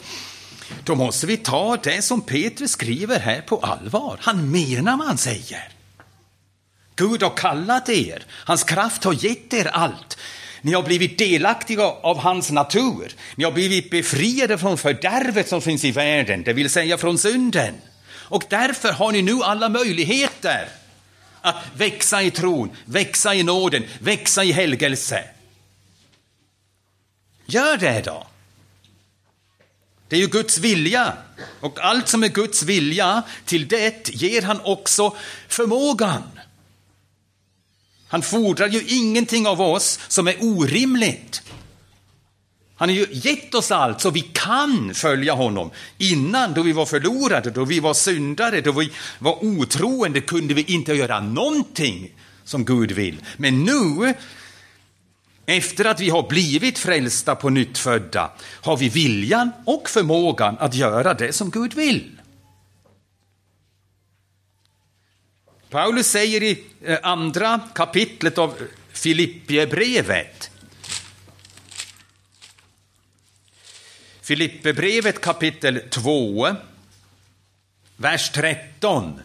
då 0.84 0.96
måste 0.96 1.28
vi 1.28 1.38
ta 1.38 1.78
det 1.84 2.02
som 2.02 2.22
Petrus 2.22 2.72
skriver 2.72 3.20
här 3.20 3.42
på 3.42 3.58
allvar. 3.58 4.18
Han 4.22 4.52
menar 4.52 4.98
vad 4.98 5.08
han 5.08 5.18
säger. 5.18 5.70
Gud 6.96 7.24
har 7.24 7.38
kallat 7.38 7.90
er, 7.90 8.26
hans 8.30 8.64
kraft 8.64 9.04
har 9.04 9.26
gett 9.26 9.54
er 9.54 9.68
allt. 9.68 10.18
Ni 10.62 10.74
har 10.74 10.84
blivit 10.84 11.18
delaktiga 11.18 11.84
av 11.84 12.18
hans 12.18 12.52
natur. 12.52 13.16
Ni 13.36 13.44
har 13.44 13.52
blivit 13.52 13.90
befriade 13.90 14.58
från 14.58 14.78
fördärvet 14.78 15.50
som 15.50 15.62
finns 15.62 15.86
i 15.86 15.92
världen, 15.92 16.44
det 16.44 16.54
vill 16.54 16.70
säga 16.70 16.98
från 16.98 17.18
synden. 17.18 17.74
Och 18.12 18.44
därför 18.50 18.92
har 18.92 19.12
ni 19.12 19.22
nu 19.22 19.44
alla 19.44 19.70
möjligheter 19.70 20.68
att 21.42 21.56
växa 21.76 22.22
i 22.22 22.32
tron, 22.32 22.72
växa 22.86 23.36
i 23.36 23.44
nåden, 23.44 23.84
växa 24.00 24.44
i 24.44 24.52
helgelse. 24.52 25.24
Gör 27.46 27.78
det 27.78 28.02
då! 28.06 28.28
Det 30.14 30.18
är 30.18 30.22
ju 30.22 30.28
Guds 30.28 30.58
vilja. 30.58 31.14
Och 31.60 31.80
allt 31.80 32.08
som 32.08 32.24
är 32.24 32.28
Guds 32.28 32.64
vilja, 32.64 33.24
till 33.46 33.68
det 33.68 34.10
ger 34.14 34.42
han 34.42 34.60
också 34.64 35.16
förmågan. 35.48 36.24
Han 38.08 38.22
fordrar 38.22 38.68
ju 38.68 38.84
ingenting 38.88 39.48
av 39.48 39.62
oss 39.62 40.00
som 40.08 40.28
är 40.28 40.36
orimligt. 40.40 41.42
Han 42.76 42.90
har 42.90 42.96
ju 42.96 43.08
gett 43.12 43.56
oss 43.56 43.72
allt 43.72 44.02
så 44.02 44.10
vi 44.10 44.22
kan 44.22 44.94
följa 44.94 45.34
honom. 45.34 45.72
Innan, 45.98 46.54
då 46.54 46.62
vi 46.62 46.72
var 46.72 46.86
förlorade, 46.86 47.52
då 47.52 47.66
vi 47.66 47.80
var 47.80 47.94
syndare, 47.94 48.62
då 48.62 48.72
vi 48.72 48.92
var 49.20 49.44
otroende, 49.44 50.22
kunde 50.22 50.54
vi 50.54 50.64
inte 50.64 50.94
göra 50.94 51.20
någonting 51.20 52.12
som 52.44 52.66
Gud 52.66 52.92
vill. 52.92 53.22
Men 53.38 53.64
nu, 53.64 54.14
efter 55.46 55.86
att 55.86 56.00
vi 56.00 56.10
har 56.10 56.30
blivit 56.30 56.80
frälsta 56.80 57.36
på 57.36 57.50
nytt 57.50 57.78
födda, 57.78 58.32
har 58.62 58.78
vi 58.78 58.90
viljan 58.90 59.52
och 59.66 59.90
förmågan 59.90 60.58
att 60.60 60.74
göra 60.74 61.14
det 61.14 61.34
som 61.34 61.50
Gud 61.50 61.74
vill. 61.74 62.20
Paulus 65.70 66.08
säger 66.08 66.44
i 66.44 66.64
eh, 66.86 67.00
andra 67.04 67.60
kapitlet 67.76 68.38
av 68.38 68.50
eh, 68.50 68.68
Filippiebrevet. 68.92 70.52
Filipperbrevet 74.22 75.22
kapitel 75.22 75.82
2, 75.90 76.56
vers 77.98 78.32
13. 78.32 79.22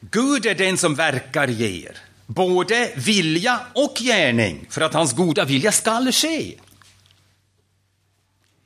Gud 0.00 0.46
är 0.46 0.54
den 0.54 0.78
som 0.78 0.94
verkar 0.94 1.48
ger 1.48 1.98
både 2.26 2.92
vilja 2.96 3.60
och 3.74 3.94
gärning 4.00 4.66
för 4.70 4.80
att 4.80 4.94
hans 4.94 5.12
goda 5.12 5.44
vilja 5.44 5.72
skall 5.72 6.12
ske. 6.12 6.54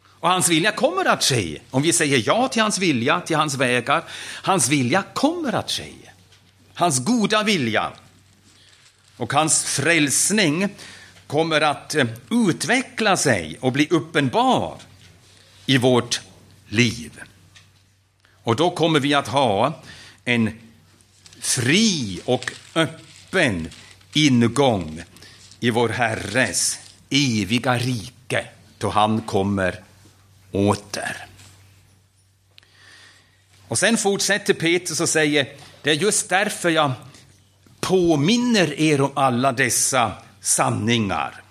Och 0.02 0.28
hans 0.28 0.48
vilja 0.48 0.72
kommer 0.72 1.04
att 1.04 1.24
ske 1.24 1.58
om 1.70 1.82
vi 1.82 1.92
säger 1.92 2.22
ja 2.26 2.48
till 2.48 2.62
hans 2.62 2.78
vilja, 2.78 3.20
till 3.20 3.36
hans 3.36 3.54
vägar. 3.54 4.04
Hans 4.42 4.68
vilja 4.68 5.04
kommer 5.14 5.52
att 5.52 5.70
ske. 5.70 5.92
Hans 6.74 7.04
goda 7.04 7.42
vilja 7.42 7.92
och 9.16 9.32
hans 9.32 9.64
frälsning 9.64 10.68
kommer 11.26 11.60
att 11.60 11.94
eh, 11.94 12.06
utveckla 12.30 13.16
sig 13.16 13.56
och 13.60 13.72
bli 13.72 13.88
uppenbar 13.90 14.78
i 15.66 15.78
vårt 15.78 16.20
liv. 16.68 17.20
Och 18.42 18.56
då 18.56 18.70
kommer 18.70 19.00
vi 19.00 19.14
att 19.14 19.28
ha 19.28 19.82
en 20.24 20.58
fri 21.40 22.20
och 22.24 22.52
öppen 22.74 23.09
öppen 23.30 23.68
ingång 24.12 25.02
i 25.60 25.70
vår 25.70 25.88
Herres 25.88 26.78
eviga 27.10 27.78
rike 27.78 28.46
då 28.78 28.90
han 28.90 29.20
kommer 29.20 29.82
åter. 30.52 31.26
Och 33.68 33.78
sen 33.78 33.96
fortsätter 33.96 34.54
Petrus 34.54 35.00
och 35.00 35.08
säger, 35.08 35.48
det 35.82 35.90
är 35.90 35.94
just 35.94 36.28
därför 36.28 36.70
jag 36.70 36.92
påminner 37.80 38.80
er 38.80 39.00
om 39.00 39.10
alla 39.14 39.52
dessa 39.52 40.12
sanningar. 40.40 41.42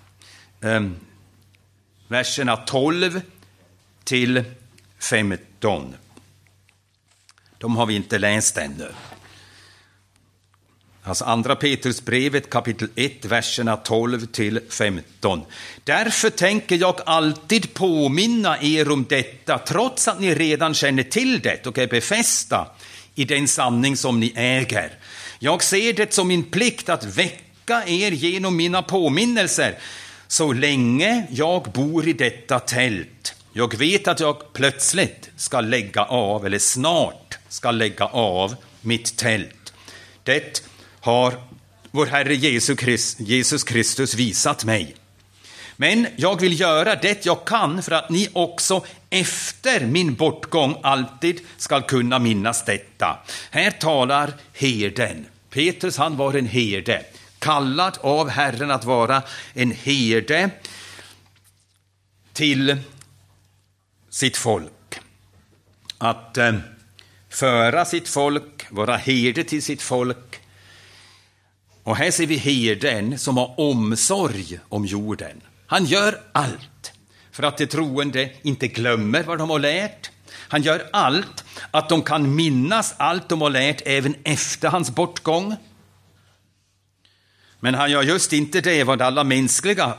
Um, 0.60 0.96
verserna 2.08 2.56
12 2.56 3.20
till 4.04 4.44
15. 4.98 5.94
De 7.58 7.76
har 7.76 7.86
vi 7.86 7.94
inte 7.94 8.18
läst 8.18 8.56
ännu. 8.56 8.92
Alltså 11.02 11.24
andra 11.24 11.56
Petrusbrevet 11.56 12.50
kapitel 12.50 12.88
1, 12.94 13.24
verserna 13.24 13.76
12 13.76 14.26
till 14.26 14.60
15. 14.70 15.42
Därför 15.84 16.30
tänker 16.30 16.76
jag 16.76 17.00
alltid 17.06 17.74
påminna 17.74 18.62
er 18.62 18.90
om 18.90 19.06
detta, 19.08 19.58
trots 19.58 20.08
att 20.08 20.20
ni 20.20 20.34
redan 20.34 20.74
känner 20.74 21.02
till 21.02 21.40
det 21.40 21.66
och 21.66 21.78
är 21.78 21.86
befästa 21.86 22.66
i 23.14 23.24
den 23.24 23.48
sanning 23.48 23.96
som 23.96 24.20
ni 24.20 24.32
äger. 24.36 24.98
Jag 25.38 25.62
ser 25.62 25.92
det 25.92 26.14
som 26.14 26.28
min 26.28 26.42
plikt 26.42 26.88
att 26.88 27.04
väcka 27.04 27.82
er 27.86 28.10
genom 28.10 28.56
mina 28.56 28.82
påminnelser, 28.82 29.78
så 30.28 30.52
länge 30.52 31.26
jag 31.30 31.62
bor 31.62 32.08
i 32.08 32.12
detta 32.12 32.58
tält. 32.58 33.34
Jag 33.52 33.78
vet 33.78 34.08
att 34.08 34.20
jag 34.20 34.52
plötsligt 34.52 35.30
ska 35.36 35.60
lägga 35.60 36.04
av, 36.04 36.46
eller 36.46 36.58
snart 36.58 37.38
ska 37.48 37.70
lägga 37.70 38.04
av, 38.04 38.54
mitt 38.80 39.16
tält. 39.16 39.72
Det 40.22 40.62
har 41.00 41.34
vår 41.90 42.06
Herre 42.06 42.34
Jesus 43.18 43.64
Kristus 43.64 44.14
visat 44.14 44.64
mig. 44.64 44.96
Men 45.76 46.06
jag 46.16 46.40
vill 46.40 46.60
göra 46.60 46.94
det 46.94 47.26
jag 47.26 47.44
kan 47.44 47.82
för 47.82 47.92
att 47.92 48.10
ni 48.10 48.28
också 48.32 48.84
efter 49.10 49.86
min 49.86 50.14
bortgång 50.14 50.76
alltid 50.82 51.40
skall 51.56 51.82
kunna 51.82 52.18
minnas 52.18 52.64
detta. 52.64 53.18
Här 53.50 53.70
talar 53.70 54.32
herden. 54.52 55.26
Petrus 55.50 55.96
han 55.96 56.16
var 56.16 56.34
en 56.34 56.46
herde, 56.46 57.04
kallad 57.38 57.98
av 58.00 58.28
Herren 58.28 58.70
att 58.70 58.84
vara 58.84 59.22
en 59.54 59.70
herde 59.70 60.50
till 62.32 62.76
sitt 64.10 64.36
folk. 64.36 65.00
Att 65.98 66.38
eh, 66.38 66.54
föra 67.28 67.84
sitt 67.84 68.08
folk, 68.08 68.66
vara 68.70 68.96
herde 68.96 69.44
till 69.44 69.62
sitt 69.62 69.82
folk 69.82 70.39
och 71.90 71.96
här 71.96 72.10
ser 72.10 72.26
vi 72.26 72.36
herden 72.36 73.18
som 73.18 73.36
har 73.36 73.60
omsorg 73.60 74.58
om 74.68 74.86
jorden. 74.86 75.40
Han 75.66 75.84
gör 75.84 76.20
allt 76.32 76.92
för 77.32 77.42
att 77.42 77.58
de 77.58 77.66
troende 77.66 78.30
inte 78.42 78.68
glömmer 78.68 79.22
vad 79.22 79.38
de 79.38 79.50
har 79.50 79.58
lärt. 79.58 80.10
Han 80.32 80.62
gör 80.62 80.86
allt 80.92 81.44
att 81.70 81.88
de 81.88 82.02
kan 82.02 82.34
minnas 82.34 82.94
allt 82.96 83.28
de 83.28 83.40
har 83.40 83.50
lärt 83.50 83.82
även 83.84 84.14
efter 84.24 84.68
hans 84.68 84.90
bortgång. 84.90 85.56
Men 87.60 87.74
han 87.74 87.90
gör 87.90 88.02
just 88.02 88.32
inte 88.32 88.60
det 88.60 88.84
vad 88.84 89.02
alla 89.02 89.24
mänskliga 89.24 89.94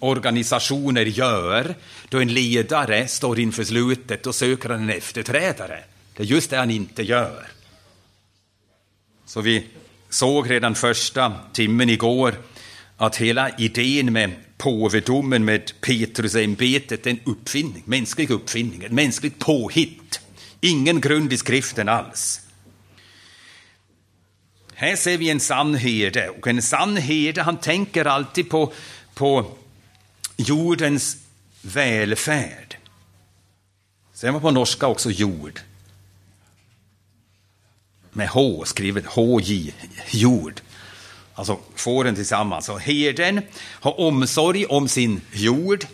organisationer 0.00 1.04
gör 1.04 1.74
då 2.08 2.20
en 2.20 2.34
ledare 2.34 3.08
står 3.08 3.40
inför 3.40 3.64
slutet 3.64 4.26
och 4.26 4.34
söker 4.34 4.70
en 4.70 4.90
efterträdare. 4.90 5.84
Det 6.16 6.22
är 6.22 6.26
just 6.26 6.50
det 6.50 6.56
han 6.56 6.70
inte 6.70 7.02
gör. 7.02 7.48
Så 9.26 9.40
vi 9.40 9.66
såg 10.10 10.50
redan 10.50 10.74
första 10.74 11.32
timmen 11.52 11.90
igår 11.90 12.34
att 12.96 13.16
hela 13.16 13.50
idén 13.58 14.12
med 14.12 14.30
påvedomen, 14.58 15.44
med 15.44 15.72
Petrusämbetet, 15.80 17.06
är 17.06 17.10
en 17.10 17.20
uppfinning, 17.24 17.82
mänsklig 17.84 18.30
uppfinning, 18.30 18.84
ett 18.84 18.92
mänskligt 18.92 19.38
påhitt. 19.38 20.20
Ingen 20.60 21.00
grund 21.00 21.32
i 21.32 21.36
skriften 21.36 21.88
alls. 21.88 22.40
Här 24.74 24.96
ser 24.96 25.18
vi 25.18 25.30
en 25.30 25.40
sann 25.40 25.74
herde, 25.74 26.28
och 26.28 26.46
en 26.46 26.62
sann 26.62 26.96
herde 26.96 27.42
han 27.42 27.56
tänker 27.56 28.04
alltid 28.04 28.50
på, 28.50 28.72
på 29.14 29.56
jordens 30.36 31.16
välfärd. 31.62 32.76
Sen 34.12 34.34
var 34.34 34.40
på 34.40 34.50
norska 34.50 34.86
också 34.86 35.10
jord. 35.10 35.60
Med 38.12 38.28
H 38.28 38.64
skrivet 38.64 39.06
H-J, 39.06 39.74
jord. 40.10 40.60
Alltså 41.34 41.58
fåren 41.74 42.14
tillsammans. 42.14 42.68
Och 42.68 42.80
herden 42.80 43.42
har 43.56 44.00
omsorg 44.00 44.66
om 44.66 44.88
sin 44.88 45.20
jord. 45.32 45.86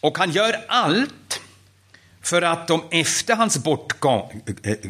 Och 0.00 0.18
han 0.18 0.30
gör 0.30 0.64
allt 0.68 1.40
för 2.22 2.42
att 2.42 2.68
de 2.68 2.82
efter 2.90 3.36
hans 3.36 3.58
bortgång 3.58 4.42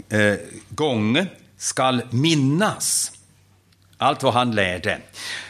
äh, 0.08 0.20
äh, 0.20 1.26
skall 1.56 2.02
minnas 2.10 3.12
allt 3.98 4.22
vad 4.22 4.34
han 4.34 4.54
lärde. 4.54 5.00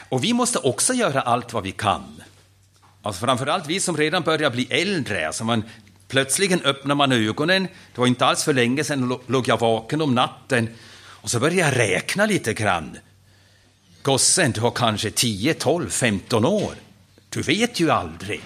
Och 0.08 0.24
vi 0.24 0.32
måste 0.32 0.58
också 0.58 0.94
göra 0.94 1.20
allt 1.20 1.52
vad 1.52 1.62
vi 1.62 1.72
kan. 1.72 2.22
Alltså 3.02 3.26
framförallt 3.26 3.66
vi 3.66 3.80
som 3.80 3.96
redan 3.96 4.22
börjar 4.22 4.50
bli 4.50 4.66
äldre. 4.70 5.26
Alltså 5.26 5.44
man, 5.44 5.64
plötsligen 6.12 6.62
öppnade 6.62 6.94
man 6.94 7.12
ögonen. 7.12 7.68
Det 7.94 8.00
var 8.00 8.06
inte 8.06 8.26
alls 8.26 8.44
för 8.44 8.52
länge 8.52 8.84
sedan 8.84 9.18
låg 9.26 9.48
jag 9.48 9.60
vaken 9.60 10.02
om 10.02 10.14
natten 10.14 10.68
och 10.94 11.30
så 11.30 11.40
började 11.40 11.60
jag 11.60 11.78
räkna 11.78 12.26
lite 12.26 12.54
grann. 12.54 12.98
Gossen, 14.02 14.52
du 14.52 14.60
har 14.60 14.70
kanske 14.70 15.10
10, 15.10 15.54
12, 15.54 15.90
15 15.90 16.44
år. 16.44 16.74
Du 17.28 17.42
vet 17.42 17.80
ju 17.80 17.90
aldrig. 17.90 18.40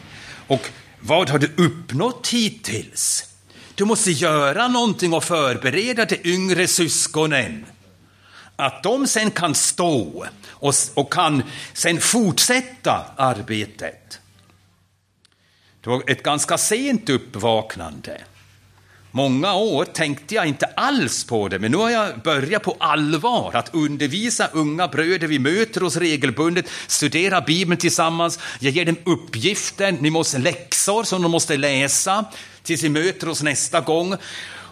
Och 0.46 0.70
vad 1.00 1.30
har 1.30 1.38
du 1.38 1.52
uppnått 1.56 2.28
hittills? 2.28 3.24
Du 3.74 3.84
måste 3.84 4.10
göra 4.10 4.68
någonting 4.68 5.12
och 5.12 5.24
förbereda 5.24 6.04
de 6.04 6.20
yngre 6.24 6.66
syskonen. 6.66 7.66
Att 8.56 8.82
de 8.82 9.06
sen 9.06 9.30
kan 9.30 9.54
stå 9.54 10.26
och, 10.48 10.74
och 10.94 11.12
kan 11.12 11.42
sen 11.72 12.00
fortsätta 12.00 13.06
arbetet. 13.16 14.20
Det 15.86 15.90
var 15.90 16.02
ett 16.06 16.22
ganska 16.22 16.58
sent 16.58 17.08
uppvaknande. 17.08 18.20
Många 19.10 19.54
år 19.54 19.84
tänkte 19.84 20.34
jag 20.34 20.46
inte 20.46 20.66
alls 20.66 21.24
på 21.24 21.48
det, 21.48 21.58
men 21.58 21.70
nu 21.70 21.76
har 21.76 21.90
jag 21.90 22.18
börjat 22.18 22.62
på 22.62 22.76
allvar 22.80 23.50
att 23.54 23.74
undervisa 23.74 24.48
unga 24.52 24.88
bröder. 24.88 25.26
Vi 25.26 25.38
möter 25.38 25.82
oss 25.82 25.96
regelbundet, 25.96 26.66
studerar 26.86 27.44
Bibeln 27.46 27.78
tillsammans. 27.78 28.38
Jag 28.60 28.72
ger 28.72 28.84
dem 28.84 28.96
uppgifter, 29.04 29.92
ni 30.00 30.10
måste 30.10 30.38
läxor 30.38 31.02
som 31.02 31.22
de 31.22 31.30
måste 31.30 31.56
läsa 31.56 32.24
tills 32.62 32.82
vi 32.82 32.88
möter 32.88 33.28
oss 33.28 33.42
nästa 33.42 33.80
gång. 33.80 34.14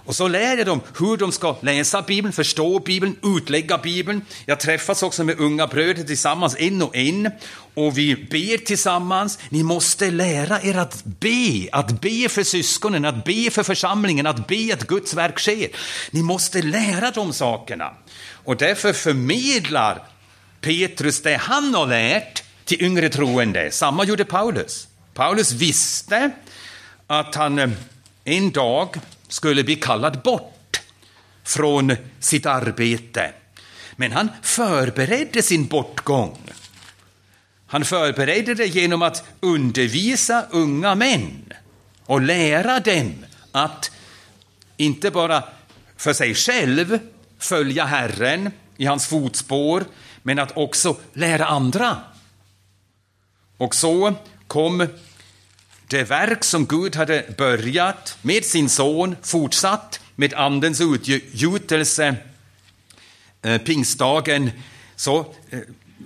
Och 0.06 0.16
så 0.16 0.28
lär 0.28 0.56
jag 0.56 0.66
dem 0.66 0.80
hur 0.98 1.16
de 1.16 1.32
ska 1.32 1.56
läsa 1.60 2.02
Bibeln, 2.02 2.32
förstå 2.32 2.78
Bibeln, 2.78 3.16
utlägga 3.22 3.78
Bibeln. 3.78 4.22
Jag 4.46 4.60
träffas 4.60 5.02
också 5.02 5.24
med 5.24 5.40
unga 5.40 5.66
bröder 5.66 6.04
tillsammans, 6.04 6.56
en 6.58 6.82
och 6.82 6.96
en, 6.96 7.30
och 7.74 7.98
vi 7.98 8.14
ber 8.16 8.64
tillsammans. 8.64 9.38
Ni 9.48 9.62
måste 9.62 10.10
lära 10.10 10.62
er 10.62 10.78
att 10.78 11.04
be, 11.04 11.68
att 11.72 12.00
be 12.00 12.28
för 12.28 12.42
syskonen, 12.42 13.04
att 13.04 13.24
be 13.24 13.50
för 13.50 13.62
församlingen, 13.62 14.26
att 14.26 14.46
be 14.46 14.74
att 14.74 14.86
Guds 14.86 15.14
verk 15.14 15.38
sker. 15.38 15.68
Ni 16.10 16.22
måste 16.22 16.62
lära 16.62 17.10
de 17.10 17.32
sakerna. 17.32 17.94
Och 18.44 18.56
därför 18.56 18.92
förmedlar 18.92 20.02
Petrus 20.60 21.22
det 21.22 21.36
han 21.36 21.74
har 21.74 21.86
lärt 21.86 22.42
till 22.64 22.82
yngre 22.82 23.08
troende. 23.08 23.70
Samma 23.70 24.04
gjorde 24.04 24.24
Paulus. 24.24 24.88
Paulus 25.14 25.52
visste 25.52 26.30
att 27.06 27.34
han 27.34 27.58
eh, 27.58 27.70
en 28.24 28.50
dag 28.50 28.96
skulle 29.28 29.64
bli 29.64 29.76
kallad 29.76 30.22
bort 30.22 30.80
från 31.44 31.96
sitt 32.20 32.46
arbete. 32.46 33.32
Men 33.96 34.12
han 34.12 34.28
förberedde 34.42 35.42
sin 35.42 35.66
bortgång. 35.66 36.38
Han 37.66 37.84
förberedde 37.84 38.54
det 38.54 38.66
genom 38.66 39.02
att 39.02 39.24
undervisa 39.40 40.46
unga 40.50 40.94
män 40.94 41.52
och 42.06 42.20
lära 42.20 42.80
dem 42.80 43.24
att 43.52 43.90
inte 44.76 45.10
bara 45.10 45.44
för 45.96 46.12
sig 46.12 46.34
själv 46.34 46.98
följa 47.38 47.84
Herren 47.84 48.50
i 48.76 48.84
hans 48.84 49.06
fotspår, 49.06 49.84
men 50.22 50.38
att 50.38 50.56
också 50.56 50.96
lära 51.12 51.46
andra. 51.46 51.96
Och 53.56 53.74
så 53.74 54.14
kom 54.46 54.86
det 55.88 56.10
verk 56.10 56.44
som 56.44 56.66
Gud 56.66 56.96
hade 56.96 57.24
börjat 57.38 58.18
med 58.22 58.44
sin 58.44 58.68
son, 58.68 59.16
fortsatt 59.22 60.00
med 60.16 60.34
Andens 60.34 60.80
utgjutelse 60.80 62.16
eh, 63.42 63.58
pingstdagen, 63.58 64.50
så 64.96 65.18
eh, 65.50 65.58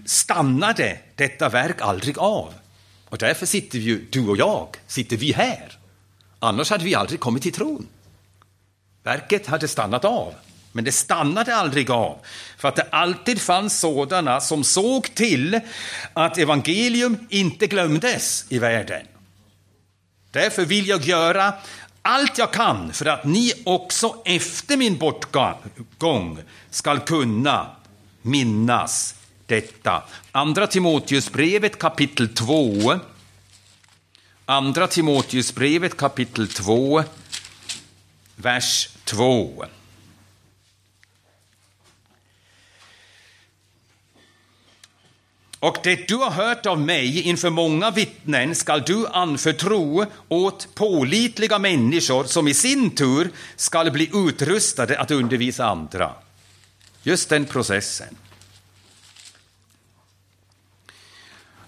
stannade 0.04 0.98
detta 1.14 1.48
verk 1.48 1.80
aldrig 1.80 2.18
av. 2.18 2.54
Och 3.08 3.18
därför 3.18 3.46
sitter 3.46 3.78
ju 3.78 4.04
du 4.10 4.28
och 4.28 4.36
jag, 4.36 4.76
sitter 4.86 5.16
vi 5.16 5.32
här. 5.32 5.78
Annars 6.38 6.70
hade 6.70 6.84
vi 6.84 6.94
aldrig 6.94 7.20
kommit 7.20 7.42
till 7.42 7.52
tron. 7.52 7.86
Verket 9.02 9.46
hade 9.46 9.68
stannat 9.68 10.04
av, 10.04 10.34
men 10.72 10.84
det 10.84 10.92
stannade 10.92 11.56
aldrig 11.56 11.90
av. 11.90 12.18
För 12.56 12.68
att 12.68 12.76
det 12.76 12.86
alltid 12.90 13.40
fanns 13.40 13.80
sådana 13.80 14.40
som 14.40 14.64
såg 14.64 15.14
till 15.14 15.60
att 16.12 16.38
evangelium 16.38 17.16
inte 17.28 17.66
glömdes 17.66 18.44
i 18.48 18.58
världen. 18.58 19.06
Därför 20.30 20.64
vill 20.64 20.88
jag 20.88 21.04
göra 21.04 21.54
allt 22.02 22.38
jag 22.38 22.52
kan 22.52 22.92
för 22.92 23.06
att 23.06 23.24
ni 23.24 23.52
också 23.64 24.22
efter 24.24 24.76
min 24.76 24.98
bortgång 24.98 26.38
skall 26.70 27.00
kunna 27.00 27.66
minnas 28.22 29.14
detta. 29.46 30.02
Andra 30.32 30.66
Timoteusbrevet 30.66 31.78
kapitel 31.78 32.34
2. 32.34 32.98
Andra 34.44 34.86
Timoteusbrevet 34.86 35.96
kapitel 35.96 36.48
2, 36.48 37.02
vers 38.36 38.88
2. 39.04 39.64
Och 45.60 45.76
det 45.82 46.08
du 46.08 46.16
har 46.16 46.30
hört 46.30 46.66
av 46.66 46.80
mig 46.80 47.20
inför 47.22 47.50
många 47.50 47.90
vittnen 47.90 48.54
skall 48.54 48.82
du 48.86 49.06
anförtro 49.06 50.06
åt 50.28 50.74
pålitliga 50.74 51.58
människor 51.58 52.24
som 52.24 52.48
i 52.48 52.54
sin 52.54 52.90
tur 52.90 53.30
skall 53.56 53.90
bli 53.90 54.10
utrustade 54.14 54.98
att 54.98 55.10
undervisa 55.10 55.66
andra. 55.66 56.12
Just 57.02 57.28
den 57.28 57.44
processen. 57.44 58.16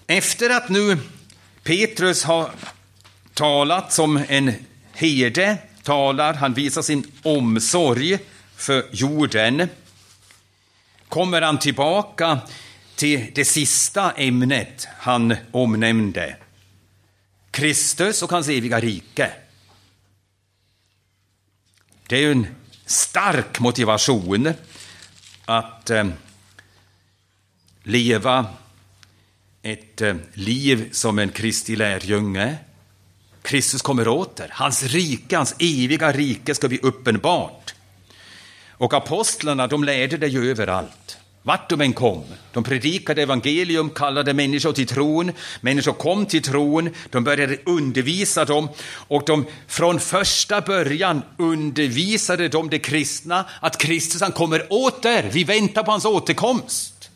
Efter 0.07 0.49
att 0.49 0.69
nu 0.69 0.97
Petrus 1.63 2.23
har 2.23 2.51
talat 3.33 3.93
som 3.93 4.23
en 4.27 4.53
herde, 4.93 5.57
talar, 5.83 6.33
han 6.33 6.53
visar 6.53 6.81
sin 6.81 7.11
omsorg 7.23 8.19
för 8.55 8.85
jorden, 8.91 9.69
kommer 11.09 11.41
han 11.41 11.59
tillbaka 11.59 12.39
till 13.01 13.31
det 13.35 13.45
sista 13.45 14.11
ämnet 14.11 14.87
han 14.97 15.35
omnämnde. 15.51 16.35
Kristus 17.51 18.23
och 18.23 18.31
hans 18.31 18.47
eviga 18.49 18.79
rike. 18.79 19.31
Det 22.07 22.23
är 22.23 22.31
en 22.31 22.47
stark 22.85 23.59
motivation 23.59 24.53
att 25.45 25.89
eh, 25.89 26.07
leva 27.83 28.45
ett 29.61 30.01
eh, 30.01 30.15
liv 30.33 30.89
som 30.91 31.19
en 31.19 31.29
Kristi 31.29 31.75
lärjunge. 31.75 32.57
Kristus 33.41 33.81
kommer 33.81 34.07
åter. 34.07 34.49
Hans 34.51 34.83
rike, 34.83 35.37
hans 35.37 35.55
eviga 35.59 36.11
rike 36.11 36.55
ska 36.55 36.67
bli 36.67 36.79
uppenbart. 36.79 37.73
Och 38.69 38.93
apostlarna, 38.93 39.67
de 39.67 39.83
lärde 39.83 40.17
det 40.17 40.27
ju 40.27 40.51
överallt. 40.51 41.20
Vart 41.43 41.69
de 41.69 41.81
än 41.81 41.93
kom. 41.93 42.23
De 42.53 42.63
predikade 42.63 43.21
evangelium, 43.21 43.89
kallade 43.89 44.33
människor 44.33 44.73
till 44.73 44.87
tron. 44.87 45.31
Människor 45.61 45.93
kom 45.93 46.25
till 46.25 46.41
tron, 46.41 46.89
de 47.09 47.23
började 47.23 47.57
undervisa 47.65 48.45
dem 48.45 48.69
och 49.07 49.23
de 49.25 49.45
från 49.67 49.99
första 49.99 50.61
början 50.61 51.21
undervisade 51.37 52.47
de 52.47 52.69
de 52.69 52.79
kristna 52.79 53.45
att 53.59 53.77
Kristus 53.77 54.21
han 54.21 54.31
kommer 54.31 54.73
åter. 54.73 55.29
Vi 55.31 55.43
väntar 55.43 55.83
på 55.83 55.91
hans 55.91 56.05
återkomst. 56.05 57.09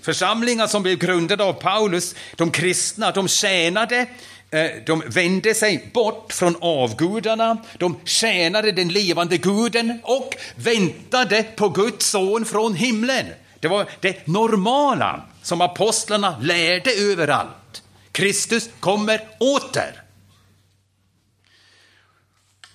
Församlingar 0.00 0.66
som 0.66 0.82
blev 0.82 0.98
grundade 0.98 1.44
av 1.44 1.52
Paulus, 1.52 2.14
de 2.36 2.50
kristna, 2.50 3.10
de 3.10 3.28
tjänade 3.28 4.06
Eh, 4.50 4.70
de 4.86 5.02
vände 5.06 5.54
sig 5.54 5.90
bort 5.94 6.32
från 6.32 6.56
avgudarna, 6.60 7.56
de 7.78 7.96
tjänade 8.04 8.72
den 8.72 8.88
levande 8.88 9.38
guden 9.38 10.00
och 10.02 10.36
väntade 10.54 11.42
på 11.42 11.68
Guds 11.68 12.06
son 12.06 12.44
från 12.44 12.74
himlen. 12.74 13.26
Det 13.60 13.68
var 13.68 13.88
det 14.00 14.26
normala 14.26 15.22
som 15.42 15.60
apostlarna 15.60 16.38
lärde 16.40 16.90
överallt. 16.92 17.82
Kristus 18.12 18.70
kommer 18.80 19.20
åter. 19.38 20.02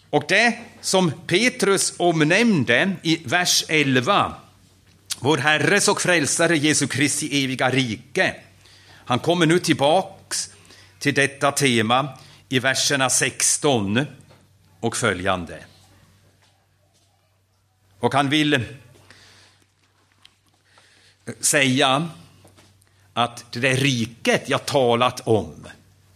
Och 0.10 0.24
det 0.28 0.58
som 0.82 1.12
Petrus 1.28 1.94
omnämnde 1.98 2.92
i 3.02 3.22
vers 3.26 3.66
11, 3.68 4.34
vår 5.20 5.38
Herres 5.38 5.88
och 5.88 6.02
Frälsare 6.02 6.58
Jesu 6.58 6.88
Kristi 6.88 7.44
eviga 7.44 7.70
rike, 7.70 8.36
han 9.06 9.20
kommer 9.20 9.46
nu 9.46 9.60
tillbaka 9.60 10.23
till 11.04 11.14
detta 11.14 11.52
tema 11.52 12.18
i 12.50 12.60
verserna 12.60 13.10
16 13.10 14.06
och 14.80 14.98
följande. 14.98 15.66
Och 18.00 18.14
han 18.14 18.30
vill 18.30 18.66
säga 21.40 22.10
att 23.14 23.46
det 23.52 23.60
där 23.60 23.76
riket 23.76 24.50
jag 24.50 24.66
talat 24.66 25.28
om 25.28 25.68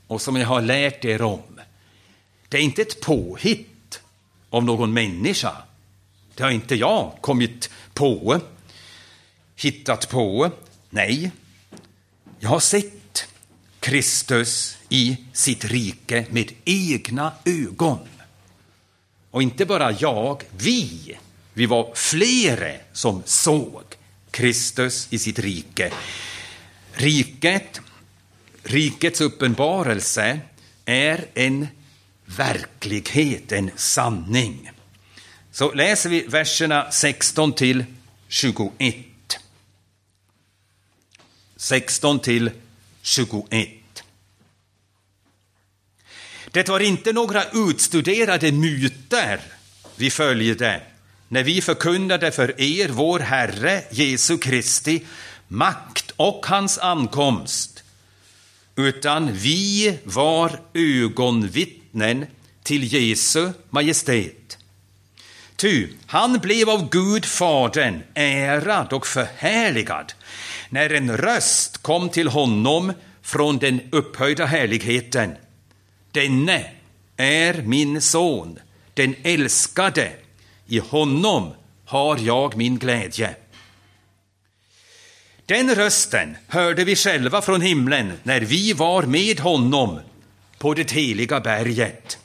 och 0.08 0.22
som 0.22 0.36
jag 0.36 0.48
har 0.48 0.62
lärt 0.62 1.06
er 1.06 1.22
om, 1.22 1.60
det 2.50 2.58
är 2.58 2.62
inte 2.62 2.82
ett 2.82 3.02
påhitt 3.02 4.02
av 4.50 4.64
någon 4.64 4.94
människa. 4.94 5.56
Det 6.36 6.44
har 6.44 6.52
inte 6.52 6.76
jag 6.76 7.12
kommit 7.22 7.70
på, 7.94 8.40
hittat 9.56 10.10
på. 10.10 10.52
Nej, 10.90 11.32
jag 12.40 12.50
har 12.50 12.60
sett 12.60 13.07
Kristus 13.88 14.78
i 14.90 15.18
sitt 15.34 15.66
rike 15.66 16.26
med 16.30 16.52
egna 16.66 17.34
ögon. 17.46 18.00
Och 19.32 19.42
inte 19.42 19.66
bara 19.66 19.92
jag, 19.92 20.44
vi. 20.58 21.18
Vi 21.54 21.66
var 21.66 21.96
flera 21.96 22.74
som 22.94 23.24
såg 23.26 23.84
Kristus 24.32 25.08
i 25.10 25.20
sitt 25.20 25.40
rike. 25.40 25.92
Riket, 26.92 27.82
rikets 28.64 29.22
uppenbarelse 29.22 30.40
är 30.86 31.26
en 31.34 31.68
verklighet, 32.26 33.52
en 33.52 33.72
sanning. 33.76 34.72
Så 35.52 35.74
läser 35.74 36.10
vi 36.10 36.22
verserna 36.22 36.92
16 36.92 37.54
till 37.54 37.86
21. 38.28 38.96
16 41.56 42.20
till 42.20 42.52
21. 43.02 43.77
Det 46.58 46.70
var 46.70 46.80
inte 46.80 47.14
några 47.14 47.44
utstuderade 47.54 48.52
myter 48.52 49.40
vi 49.96 50.10
följde 50.10 50.82
när 51.28 51.44
vi 51.44 51.62
förkunnade 51.62 52.32
för 52.32 52.62
er 52.62 52.90
vår 52.90 53.20
Herre 53.20 53.84
Jesu 53.92 54.38
Kristi 54.38 55.02
makt 55.48 56.14
och 56.16 56.46
hans 56.46 56.78
ankomst, 56.78 57.84
utan 58.76 59.34
vi 59.34 59.98
var 60.04 60.60
ögonvittnen 60.74 62.26
till 62.64 62.94
Jesu 62.94 63.50
Majestät. 63.70 64.58
Ty 65.56 65.88
han 66.06 66.40
blev 66.40 66.70
av 66.70 66.90
Gud 66.90 67.26
Fadern 67.26 68.04
ärad 68.14 68.94
och 68.94 69.08
förhärligad 69.08 70.14
när 70.70 70.94
en 70.94 71.18
röst 71.18 71.78
kom 71.78 72.10
till 72.10 72.28
honom 72.28 72.94
från 73.22 73.58
den 73.58 73.82
upphöjda 73.92 74.46
härligheten. 74.46 75.36
Denne 76.18 76.66
är 77.18 77.62
min 77.62 78.02
son, 78.02 78.60
den 78.94 79.16
älskade. 79.24 80.12
I 80.68 80.80
honom 80.80 81.54
har 81.86 82.18
jag 82.18 82.58
min 82.58 82.78
glädje. 82.78 83.36
Den 85.46 85.76
rösten 85.76 86.38
hörde 86.48 86.84
vi 86.84 86.96
själva 86.96 87.42
från 87.42 87.62
himlen 87.62 88.14
när 88.24 88.42
vi 88.42 88.74
var 88.74 89.04
med 89.04 89.40
honom 89.40 90.00
på 90.58 90.74
det 90.74 90.92
heliga 90.92 91.40
berget. 91.40 92.18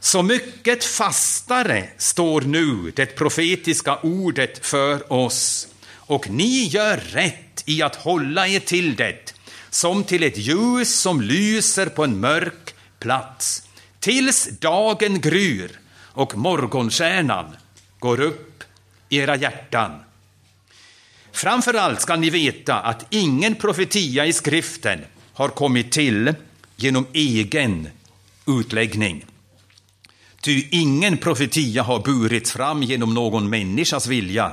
Så 0.00 0.22
mycket 0.22 0.84
fastare 0.84 1.88
står 1.96 2.40
nu 2.40 2.92
det 2.96 3.06
profetiska 3.06 3.98
ordet 4.02 4.66
för 4.66 5.12
oss 5.12 5.68
och 5.94 6.30
ni 6.30 6.64
gör 6.64 6.96
rätt 6.96 7.62
i 7.66 7.82
att 7.82 7.96
hålla 7.96 8.48
er 8.48 8.60
till 8.60 8.96
det 8.96 9.39
som 9.70 10.04
till 10.04 10.22
ett 10.22 10.38
ljus 10.38 11.00
som 11.00 11.20
lyser 11.20 11.86
på 11.86 12.04
en 12.04 12.20
mörk 12.20 12.74
plats 12.98 13.62
tills 14.00 14.48
dagen 14.60 15.20
gryr 15.20 15.80
och 15.96 16.36
morgonstjärnan 16.36 17.56
går 17.98 18.20
upp 18.20 18.64
i 19.08 19.16
era 19.16 19.36
hjärtan. 19.36 20.00
Framför 21.32 21.74
allt 21.74 22.00
ska 22.00 22.16
ni 22.16 22.30
veta 22.30 22.80
att 22.80 23.06
ingen 23.10 23.54
profetia 23.54 24.26
i 24.26 24.32
skriften 24.32 25.00
har 25.32 25.48
kommit 25.48 25.92
till 25.92 26.34
genom 26.76 27.06
egen 27.12 27.88
utläggning. 28.46 29.24
Ty 30.40 30.68
ingen 30.70 31.16
profetia 31.16 31.82
har 31.82 32.00
burits 32.00 32.52
fram 32.52 32.82
genom 32.82 33.14
någon 33.14 33.50
människas 33.50 34.06
vilja, 34.06 34.52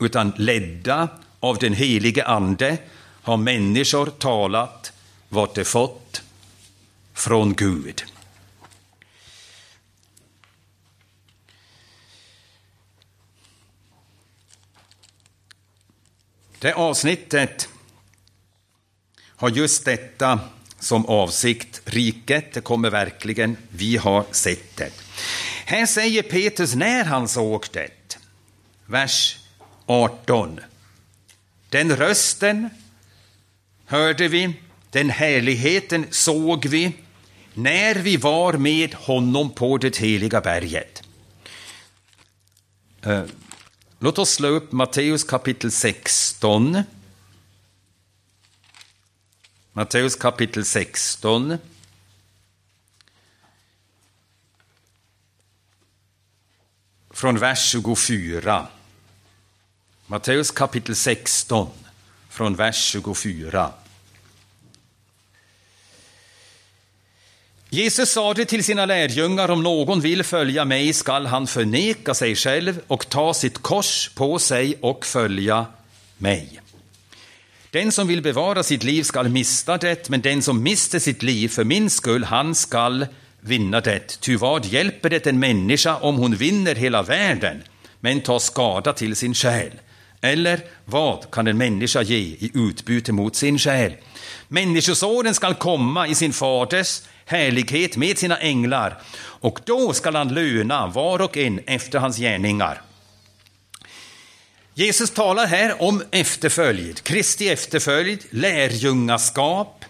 utan 0.00 0.32
ledda 0.36 1.08
av 1.40 1.58
den 1.58 1.72
helige 1.72 2.24
Ande 2.26 2.78
har 3.22 3.36
människor 3.36 4.06
talat 4.06 4.92
vart 5.28 5.54
de 5.54 5.64
fått 5.64 6.22
från 7.12 7.54
Gud. 7.54 8.04
Det 16.58 16.72
avsnittet 16.72 17.68
har 19.26 19.50
just 19.50 19.84
detta 19.84 20.40
som 20.78 21.06
avsikt. 21.06 21.80
Riket, 21.84 22.52
det 22.52 22.60
kommer 22.60 22.90
verkligen, 22.90 23.56
vi 23.68 23.96
har 23.96 24.24
sett 24.30 24.76
det. 24.76 24.92
Här 25.64 25.86
säger 25.86 26.22
Petrus 26.22 26.74
när 26.74 27.04
han 27.04 27.28
såg 27.28 27.66
det. 27.72 28.18
Vers 28.86 29.38
18. 29.86 30.60
Den 31.68 31.96
rösten 31.96 32.70
hörde 33.92 34.28
vi, 34.28 34.54
den 34.90 35.10
härligheten 35.10 36.06
såg 36.10 36.66
vi 36.66 36.92
när 37.54 37.94
vi 37.94 38.16
var 38.16 38.52
med 38.52 38.94
honom 38.94 39.50
på 39.50 39.78
det 39.78 39.96
heliga 39.96 40.40
berget. 40.40 41.02
Eh, 43.02 43.24
låt 43.98 44.18
oss 44.18 44.30
slå 44.30 44.48
upp 44.48 44.72
Matteus 44.72 45.24
kapitel 45.24 45.70
16. 45.72 46.82
Matteus 49.72 50.16
kapitel 50.16 50.64
16. 50.64 51.58
Från 57.10 57.38
vers 57.38 57.70
24. 57.70 58.66
Matteus 60.06 60.50
kapitel 60.50 60.96
16, 60.96 61.70
från 62.28 62.56
vers 62.56 62.76
24. 62.76 63.72
Jesus 67.74 68.10
sade 68.10 68.44
till 68.44 68.64
sina 68.64 68.86
lärjungar, 68.86 69.50
om 69.50 69.62
någon 69.62 70.00
vill 70.00 70.22
följa 70.22 70.64
mig 70.64 70.92
skall 70.92 71.26
han 71.26 71.46
förneka 71.46 72.14
sig 72.14 72.36
själv 72.36 72.80
och 72.86 73.08
ta 73.08 73.34
sitt 73.34 73.58
kors 73.58 74.10
på 74.14 74.38
sig 74.38 74.78
och 74.80 75.06
följa 75.06 75.66
mig. 76.18 76.60
Den 77.70 77.92
som 77.92 78.08
vill 78.08 78.22
bevara 78.22 78.62
sitt 78.62 78.84
liv 78.84 79.02
skall 79.02 79.28
mista 79.28 79.78
det, 79.78 80.08
men 80.08 80.20
den 80.20 80.42
som 80.42 80.62
mister 80.62 80.98
sitt 80.98 81.22
liv 81.22 81.48
för 81.48 81.64
min 81.64 81.90
skull, 81.90 82.24
han 82.24 82.54
skall 82.54 83.06
vinna 83.40 83.80
det. 83.80 84.20
Ty 84.20 84.36
vad 84.36 84.64
hjälper 84.64 85.10
det 85.10 85.26
en 85.26 85.38
människa 85.38 85.96
om 85.96 86.16
hon 86.16 86.34
vinner 86.34 86.74
hela 86.74 87.02
världen, 87.02 87.62
men 88.00 88.20
tar 88.20 88.38
skada 88.38 88.92
till 88.92 89.16
sin 89.16 89.34
själ? 89.34 89.72
Eller 90.20 90.60
vad 90.84 91.30
kan 91.30 91.46
en 91.46 91.58
människa 91.58 92.02
ge 92.02 92.18
i 92.18 92.50
utbyte 92.54 93.12
mot 93.12 93.36
sin 93.36 93.58
själ? 93.58 93.92
Människosonen 94.48 95.34
skall 95.34 95.54
komma 95.54 96.06
i 96.06 96.14
sin 96.14 96.32
faders 96.32 97.02
härlighet 97.26 97.96
med 97.96 98.18
sina 98.18 98.38
änglar 98.38 98.98
och 99.42 99.60
då 99.64 99.92
skall 99.92 100.14
han 100.14 100.34
löna 100.34 100.86
var 100.86 101.22
och 101.22 101.36
en 101.36 101.60
efter 101.66 101.98
hans 101.98 102.16
gärningar. 102.16 102.82
Jesus 104.74 105.10
talar 105.10 105.46
här 105.46 105.82
om 105.82 106.02
efterföljd, 106.10 107.02
Kristi 107.02 107.48
efterföljd, 107.48 108.24
lärjungaskap, 108.30 109.84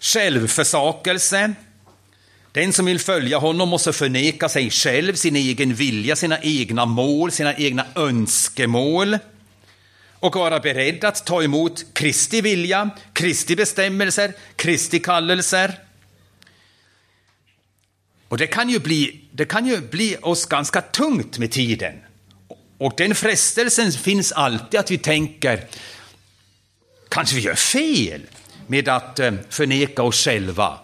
självförsakelse. 0.00 1.54
Den 2.52 2.72
som 2.72 2.86
vill 2.86 3.00
följa 3.00 3.38
honom 3.38 3.68
måste 3.68 3.92
förneka 3.92 4.48
sig 4.48 4.70
själv, 4.70 5.14
sin 5.14 5.36
egen 5.36 5.74
vilja, 5.74 6.16
sina 6.16 6.38
egna 6.42 6.84
mål, 6.84 7.32
sina 7.32 7.54
egna 7.54 7.86
önskemål 7.94 9.18
och 10.20 10.36
vara 10.36 10.60
beredd 10.60 11.04
att 11.04 11.26
ta 11.26 11.42
emot 11.42 11.84
Kristi 11.92 12.40
vilja, 12.40 12.90
Kristi 13.12 13.56
bestämmelser, 13.56 14.32
Kristi 14.56 14.98
kallelser. 14.98 15.85
Och 18.28 18.38
det 18.38 18.46
kan 18.46 18.68
ju 18.68 18.78
bli, 18.78 19.20
det 19.32 19.44
kan 19.44 19.66
ju 19.66 19.80
bli 19.80 20.16
oss 20.22 20.46
ganska 20.46 20.82
tungt 20.82 21.38
med 21.38 21.50
tiden. 21.50 21.94
Och 22.78 22.94
den 22.96 23.14
frestelsen 23.14 23.92
finns 23.92 24.32
alltid 24.32 24.80
att 24.80 24.90
vi 24.90 24.98
tänker, 24.98 25.64
kanske 27.08 27.36
vi 27.36 27.42
gör 27.42 27.54
fel 27.54 28.20
med 28.66 28.88
att 28.88 29.18
eh, 29.18 29.32
förneka 29.50 30.02
oss 30.02 30.24
själva. 30.24 30.78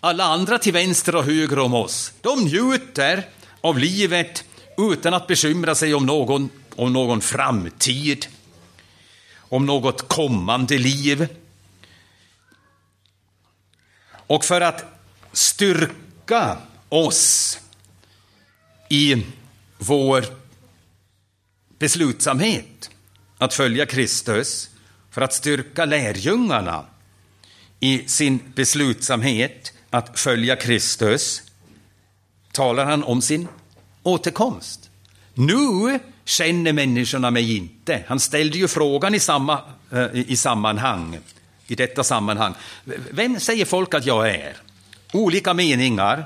Alla 0.00 0.24
andra 0.24 0.58
till 0.58 0.72
vänster 0.72 1.14
och 1.14 1.24
höger 1.24 1.58
om 1.58 1.74
oss, 1.74 2.12
de 2.20 2.40
njuter 2.40 3.28
av 3.60 3.78
livet 3.78 4.44
utan 4.76 5.14
att 5.14 5.26
bekymra 5.26 5.74
sig 5.74 5.94
om 5.94 6.06
någon, 6.06 6.50
om 6.76 6.92
någon 6.92 7.20
framtid, 7.20 8.26
om 9.38 9.66
något 9.66 10.08
kommande 10.08 10.78
liv. 10.78 11.28
Och 14.10 14.44
för 14.44 14.60
att 14.60 14.84
styrka 15.32 15.92
oss 16.88 17.58
i 18.88 19.26
vår 19.78 20.24
beslutsamhet 21.78 22.90
att 23.38 23.54
följa 23.54 23.86
Kristus, 23.86 24.70
för 25.10 25.20
att 25.20 25.32
styrka 25.32 25.84
lärjungarna 25.84 26.84
i 27.80 28.08
sin 28.08 28.40
beslutsamhet 28.54 29.72
att 29.90 30.18
följa 30.18 30.56
Kristus, 30.56 31.42
talar 32.52 32.84
han 32.84 33.04
om 33.04 33.22
sin 33.22 33.48
återkomst. 34.02 34.90
Nu 35.34 35.98
känner 36.24 36.72
människorna 36.72 37.30
mig 37.30 37.56
inte. 37.56 38.04
Han 38.06 38.20
ställde 38.20 38.58
ju 38.58 38.68
frågan 38.68 39.14
i, 39.14 39.20
samma, 39.20 39.60
eh, 39.92 40.06
i 40.12 40.36
sammanhang, 40.36 41.18
i 41.66 41.74
detta 41.74 42.04
sammanhang. 42.04 42.54
Vem 43.10 43.40
säger 43.40 43.64
folk 43.64 43.94
att 43.94 44.06
jag 44.06 44.30
är? 44.30 44.56
Olika 45.12 45.54
meningar, 45.54 46.24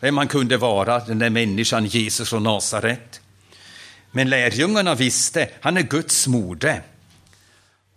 vem 0.00 0.16
han 0.18 0.28
kunde 0.28 0.56
vara, 0.56 0.98
den 0.98 1.18
där 1.18 1.30
människan 1.30 1.86
Jesus 1.86 2.28
från 2.28 2.42
Nasaret. 2.42 3.20
Men 4.10 4.30
lärjungarna 4.30 4.94
visste, 4.94 5.50
han 5.60 5.76
är 5.76 5.82
Guds 5.82 6.26
mode. 6.26 6.82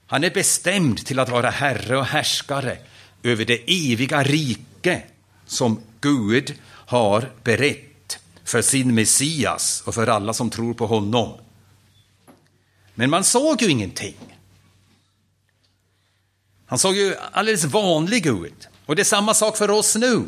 Han 0.07 0.24
är 0.24 0.30
bestämd 0.30 1.05
till 1.05 1.19
att 1.19 1.30
vara 1.30 1.49
herre 1.49 1.97
och 1.97 2.05
härskare 2.05 2.78
över 3.24 3.45
det 3.45 3.91
eviga 3.91 4.24
rike 4.24 5.03
som 5.45 5.82
Gud 6.01 6.55
har 6.69 7.32
berett 7.43 8.19
för 8.43 8.61
sin 8.61 8.95
Messias 8.95 9.84
och 9.86 9.95
för 9.95 10.07
alla 10.07 10.34
som 10.34 10.49
tror 10.49 10.74
på 10.74 10.88
honom. 10.88 11.38
Men 12.95 13.09
man 13.09 13.24
såg 13.24 13.61
ju 13.61 13.69
ingenting. 13.69 14.17
Han 16.65 16.80
såg 16.80 16.95
ju 16.95 17.15
alldeles 17.32 17.65
vanlig 17.65 18.26
ut. 18.26 18.67
Och 18.91 18.95
det 18.95 19.01
är 19.01 19.03
samma 19.03 19.33
sak 19.33 19.57
för 19.57 19.69
oss 19.69 19.95
nu. 19.95 20.25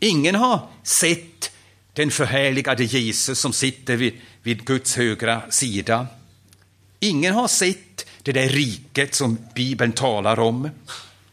Ingen 0.00 0.34
har 0.34 0.68
sett 0.82 1.52
den 1.92 2.10
förhärligade 2.10 2.84
Jesus 2.84 3.38
som 3.38 3.52
sitter 3.52 3.96
vid, 3.96 4.20
vid 4.42 4.64
Guds 4.64 4.96
högra 4.96 5.50
sida. 5.50 6.06
Ingen 7.00 7.34
har 7.34 7.48
sett 7.48 8.06
det 8.22 8.32
där 8.32 8.48
riket 8.48 9.14
som 9.14 9.38
Bibeln 9.54 9.92
talar 9.92 10.40
om. 10.40 10.70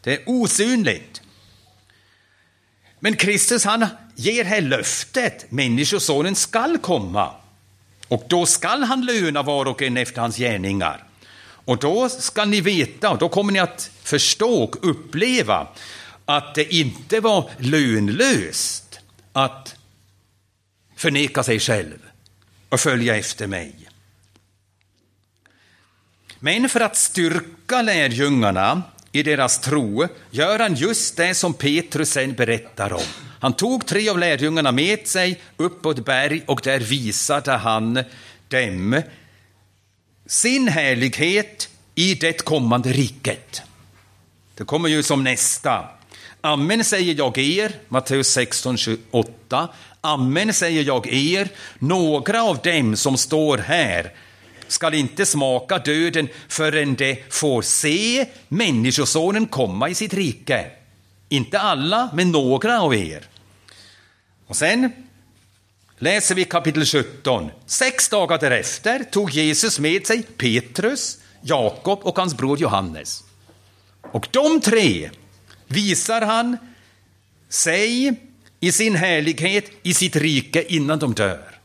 Det 0.00 0.12
är 0.12 0.22
osynligt. 0.26 1.22
Men 3.00 3.16
Kristus 3.16 3.64
han 3.64 3.86
ger 4.14 4.44
här 4.44 4.60
löftet, 4.60 5.50
Människosonen 5.50 6.34
skall 6.34 6.78
komma. 6.78 7.34
Och 8.08 8.24
då 8.28 8.46
skall 8.46 8.82
han 8.82 9.04
löna 9.06 9.42
var 9.42 9.66
och 9.66 9.82
en 9.82 9.96
efter 9.96 10.20
hans 10.20 10.36
gärningar. 10.36 11.04
Och 11.64 11.78
då 11.78 12.08
ska 12.08 12.44
ni 12.44 12.60
veta, 12.60 13.10
och 13.10 13.18
då 13.18 13.28
kommer 13.28 13.52
ni 13.52 13.58
att 13.58 13.90
förstå 14.02 14.62
och 14.62 14.76
uppleva 14.90 15.68
att 16.24 16.54
det 16.54 16.74
inte 16.74 17.20
var 17.20 17.50
lönlöst 17.58 18.98
att 19.32 19.74
förneka 20.96 21.42
sig 21.42 21.60
själv 21.60 21.98
och 22.68 22.80
följa 22.80 23.16
efter 23.16 23.46
mig. 23.46 23.74
Men 26.38 26.68
för 26.68 26.80
att 26.80 26.96
styrka 26.96 27.82
lärjungarna 27.82 28.82
i 29.12 29.22
deras 29.22 29.60
tro 29.60 30.08
gör 30.30 30.58
han 30.58 30.74
just 30.74 31.16
det 31.16 31.34
som 31.34 31.54
Petrus 31.54 32.10
sen 32.10 32.32
berättar 32.32 32.92
om. 32.92 33.02
Han 33.40 33.52
tog 33.52 33.86
tre 33.86 34.08
av 34.08 34.18
lärjungarna 34.18 34.72
med 34.72 35.06
sig 35.06 35.42
upp 35.56 35.82
på 35.82 35.90
ett 35.90 36.04
berg 36.04 36.42
och 36.46 36.60
där 36.64 36.78
visade 36.80 37.52
han 37.52 38.04
dem 38.48 39.02
sin 40.32 40.68
härlighet 40.68 41.68
i 41.94 42.14
det 42.14 42.44
kommande 42.44 42.92
riket. 42.92 43.62
Det 44.54 44.64
kommer 44.64 44.88
ju 44.88 45.02
som 45.02 45.24
nästa. 45.24 45.88
Amen 46.40 46.84
säger 46.84 47.14
jag 47.14 47.38
er, 47.38 47.72
Matteus 47.88 48.28
16, 48.28 48.76
28. 48.76 49.68
Amen 50.00 50.52
säger 50.52 50.82
jag 50.82 51.06
er, 51.06 51.48
några 51.78 52.42
av 52.42 52.58
dem 52.58 52.96
som 52.96 53.16
står 53.16 53.58
här 53.58 54.12
skall 54.68 54.94
inte 54.94 55.26
smaka 55.26 55.78
döden 55.78 56.28
förrän 56.48 56.94
de 56.94 57.22
får 57.30 57.62
se 57.62 58.26
Människosonen 58.48 59.46
komma 59.46 59.88
i 59.88 59.94
sitt 59.94 60.14
rike. 60.14 60.70
Inte 61.28 61.58
alla, 61.58 62.10
men 62.14 62.32
några 62.32 62.80
av 62.80 62.94
er. 62.94 63.24
Och 64.46 64.56
sen 64.56 64.92
läser 66.02 66.34
vi 66.34 66.44
kapitel 66.44 66.84
17. 66.86 67.50
Sex 67.66 68.08
dagar 68.08 68.38
därefter 68.38 69.04
tog 69.04 69.30
Jesus 69.30 69.78
med 69.78 70.06
sig 70.06 70.22
Petrus, 70.22 71.18
Jakob 71.42 71.98
och 72.02 72.18
hans 72.18 72.36
bror 72.36 72.58
Johannes. 72.58 73.24
Och 74.12 74.28
de 74.30 74.60
tre 74.60 75.10
visar 75.66 76.20
han 76.20 76.56
sig 77.48 78.14
i 78.60 78.72
sin 78.72 78.96
härlighet 78.96 79.70
i 79.82 79.94
sitt 79.94 80.16
rike 80.16 80.62
innan 80.62 80.98
de 80.98 81.14
dör. 81.14 81.60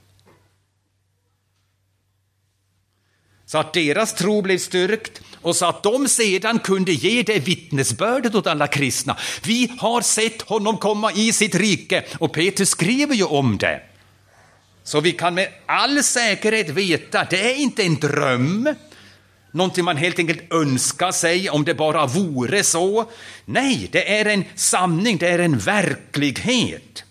Så 3.46 3.58
att 3.58 3.74
deras 3.74 4.14
tro 4.14 4.42
blev 4.42 4.58
styrkt 4.58 5.22
och 5.42 5.56
så 5.56 5.66
att 5.66 5.84
de 5.84 6.08
sedan 6.08 6.60
kunde 6.60 6.92
ge 6.92 7.24
det 7.24 7.40
vittnesbördet 7.40 8.36
åt 8.36 8.48
alla 8.48 8.68
kristna. 8.68 9.18
Vi 9.44 9.72
har 9.80 10.02
sett 10.02 10.42
honom 10.42 10.78
komma 10.78 11.12
i 11.12 11.34
sitt 11.34 11.56
rike 11.56 12.06
och 12.20 12.34
Petrus 12.34 12.70
skriver 12.70 13.16
ju 13.16 13.24
om 13.24 13.58
det. 13.58 13.87
Så 14.88 15.02
vi 15.02 15.12
kan 15.12 15.34
med 15.34 15.50
all 15.66 16.04
säkerhet 16.04 16.70
veta, 16.70 17.28
det 17.30 17.52
är 17.52 17.56
inte 17.56 17.84
en 17.84 17.96
dröm, 17.96 18.76
någonting 19.52 19.86
man 19.86 19.98
helt 19.98 20.20
enkelt 20.20 20.54
önskar 20.54 21.12
sig 21.12 21.50
om 21.50 21.66
det 21.66 21.74
bara 21.74 22.06
vore 22.06 22.64
så. 22.64 23.10
Nej, 23.46 23.90
det 23.92 24.20
är 24.20 24.26
en 24.26 24.46
sanning, 24.56 25.18
det 25.18 25.28
är 25.28 25.40
en 25.40 25.58
verklighet. 25.58 27.04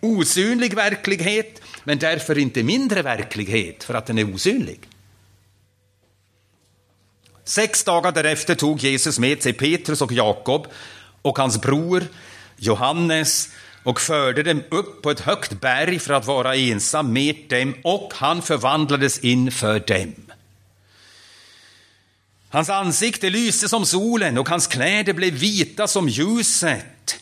Osynlig 0.00 0.74
verklighet, 0.74 1.62
men 1.84 1.98
därför 1.98 2.38
inte 2.38 2.62
mindre 2.62 3.02
verklighet 3.02 3.84
för 3.84 3.94
att 3.94 4.06
den 4.06 4.18
är 4.18 4.34
osynlig. 4.34 4.80
Sex 7.44 7.84
dagar 7.84 8.12
därefter 8.12 8.54
tog 8.54 8.80
Jesus 8.80 9.18
med 9.18 9.42
sig 9.42 9.52
Petrus 9.52 10.02
och 10.02 10.12
Jakob 10.12 10.66
och 11.22 11.38
hans 11.38 11.60
bror 11.60 12.04
Johannes 12.56 13.48
och 13.82 14.00
förde 14.00 14.42
dem 14.42 14.62
upp 14.68 15.02
på 15.02 15.10
ett 15.10 15.20
högt 15.20 15.60
berg 15.60 15.98
för 15.98 16.14
att 16.14 16.26
vara 16.26 16.56
ensam 16.56 17.12
med 17.12 17.36
dem 17.48 17.74
och 17.84 18.12
han 18.14 18.42
förvandlades 18.42 19.18
inför 19.18 19.80
dem. 19.80 20.14
Hans 22.48 22.70
ansikte 22.70 23.30
lyste 23.30 23.68
som 23.68 23.86
solen 23.86 24.38
och 24.38 24.48
hans 24.48 24.66
kläder 24.66 25.12
blev 25.12 25.34
vita 25.34 25.86
som 25.86 26.08
ljuset. 26.08 27.20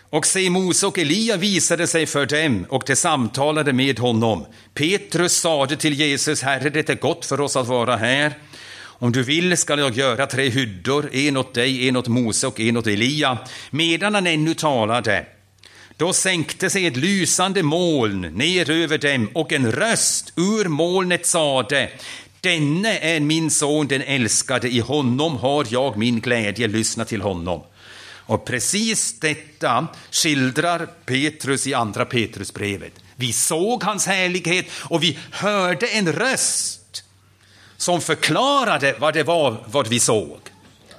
Och 0.00 0.26
se, 0.26 0.50
Mose 0.50 0.86
och 0.86 0.98
Elia 0.98 1.36
visade 1.36 1.86
sig 1.86 2.06
för 2.06 2.26
dem 2.26 2.66
och 2.68 2.82
de 2.86 2.96
samtalade 2.96 3.72
med 3.72 3.98
honom. 3.98 4.46
Petrus 4.74 5.32
sade 5.32 5.76
till 5.76 5.94
Jesus, 5.94 6.42
Herre, 6.42 6.70
det 6.70 6.90
är 6.90 6.94
gott 6.94 7.26
för 7.26 7.40
oss 7.40 7.56
att 7.56 7.66
vara 7.66 7.96
här. 7.96 8.32
Om 8.80 9.12
du 9.12 9.22
vill 9.22 9.56
skall 9.56 9.78
jag 9.78 9.96
göra 9.96 10.26
tre 10.26 10.48
hyddor, 10.48 11.10
en 11.12 11.36
åt 11.36 11.54
dig, 11.54 11.88
en 11.88 11.96
åt 11.96 12.08
Mose 12.08 12.46
och 12.46 12.60
en 12.60 12.76
åt 12.76 12.86
Elia. 12.86 13.38
Medan 13.70 14.14
han 14.14 14.26
ännu 14.26 14.54
talade, 14.54 15.26
då 16.02 16.12
sänkte 16.12 16.70
sig 16.70 16.86
ett 16.86 16.96
lysande 16.96 17.62
moln 17.62 18.20
ner 18.20 18.70
över 18.70 18.98
dem 18.98 19.30
och 19.34 19.52
en 19.52 19.72
röst 19.72 20.32
ur 20.36 20.68
molnet 20.68 21.26
sade, 21.26 21.90
Denne 22.40 22.98
är 22.98 23.20
min 23.20 23.50
son, 23.50 23.86
den 23.86 24.02
älskade, 24.02 24.68
i 24.68 24.80
honom 24.80 25.36
har 25.36 25.66
jag 25.68 25.96
min 25.96 26.20
glädje, 26.20 26.68
lyssna 26.68 27.04
till 27.04 27.22
honom. 27.22 27.62
Och 28.04 28.44
precis 28.44 29.20
detta 29.20 29.86
skildrar 30.10 30.86
Petrus 31.04 31.66
i 31.66 31.74
andra 31.74 32.04
Petrusbrevet. 32.04 32.92
Vi 33.16 33.32
såg 33.32 33.82
hans 33.82 34.06
härlighet 34.06 34.66
och 34.72 35.02
vi 35.02 35.18
hörde 35.30 35.86
en 35.86 36.12
röst 36.12 37.04
som 37.76 38.00
förklarade 38.00 38.96
vad 38.98 39.14
det 39.14 39.22
var 39.22 39.64
vad 39.66 39.88
vi 39.88 40.00
såg. 40.00 40.38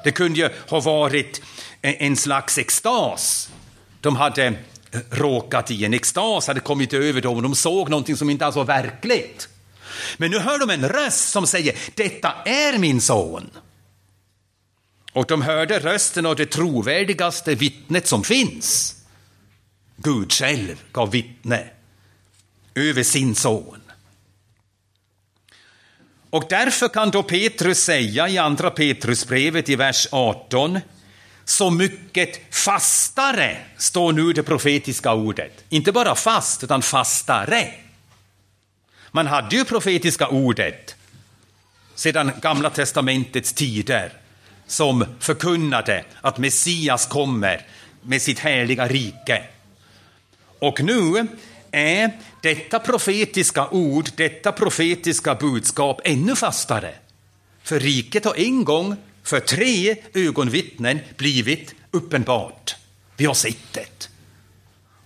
Det 0.03 0.11
kunde 0.11 0.39
ju 0.39 0.49
ha 0.69 0.79
varit 0.79 1.41
en 1.81 2.15
slags 2.15 2.57
extas. 2.57 3.49
De 4.01 4.15
hade 4.15 4.53
råkat 5.09 5.71
i 5.71 5.85
en 5.85 5.93
extas, 5.93 6.47
hade 6.47 6.59
kommit 6.59 6.93
över 6.93 7.21
dem 7.21 7.35
och 7.35 7.43
de 7.43 7.55
såg 7.55 7.89
någonting 7.89 8.17
som 8.17 8.29
inte 8.29 8.45
alls 8.45 8.55
var 8.55 8.65
verkligt. 8.65 9.49
Men 10.17 10.31
nu 10.31 10.39
hör 10.39 10.59
de 10.59 10.69
en 10.69 10.89
röst 10.89 11.29
som 11.29 11.47
säger, 11.47 11.75
detta 11.95 12.33
är 12.45 12.77
min 12.77 13.01
son. 13.01 13.49
Och 15.13 15.25
de 15.25 15.41
hörde 15.41 15.79
rösten 15.79 16.25
av 16.25 16.35
det 16.35 16.45
trovärdigaste 16.45 17.55
vittnet 17.55 18.07
som 18.07 18.23
finns. 18.23 18.95
Gud 19.95 20.31
själv 20.31 20.83
gav 20.91 21.11
vittne 21.11 21.63
över 22.75 23.03
sin 23.03 23.35
son. 23.35 23.79
Och 26.29 26.43
därför 26.49 26.87
kan 26.87 27.11
då 27.11 27.23
Petrus 27.23 27.79
säga 27.83 28.29
i 28.29 28.37
andra 28.37 28.71
Petrusbrevet 28.71 29.69
i 29.69 29.75
vers 29.75 30.07
18 30.11 30.79
så 31.45 31.69
mycket 31.69 32.55
fastare 32.55 33.57
står 33.77 34.13
nu 34.13 34.33
det 34.33 34.43
profetiska 34.43 35.13
ordet. 35.13 35.63
Inte 35.69 35.91
bara 35.91 36.15
fast, 36.15 36.63
utan 36.63 36.81
fastare. 36.81 37.73
Man 39.11 39.27
hade 39.27 39.55
ju 39.55 39.65
profetiska 39.65 40.27
ordet 40.27 40.95
sedan 41.95 42.31
Gamla 42.41 42.69
testamentets 42.69 43.53
tider 43.53 44.13
som 44.67 45.05
förkunnade 45.19 46.05
att 46.21 46.37
Messias 46.37 47.05
kommer 47.05 47.65
med 48.01 48.21
sitt 48.21 48.39
härliga 48.39 48.87
rike. 48.87 49.43
Och 50.59 50.81
nu 50.81 51.27
är 51.71 52.11
detta 52.41 52.79
profetiska 52.79 53.67
ord, 53.67 54.09
detta 54.15 54.51
profetiska 54.51 55.35
budskap 55.35 56.01
ännu 56.03 56.35
fastare. 56.35 56.93
För 57.63 57.79
riket 57.79 58.25
har 58.25 58.39
en 58.39 58.63
gång 58.63 58.95
för 59.23 59.39
tre 59.39 59.95
ögonvittnen 60.13 60.99
blivit 61.17 61.75
uppenbart. 61.91 62.75
Vi 63.17 63.25
har 63.25 63.33
sett 63.33 63.73
det. 63.73 64.09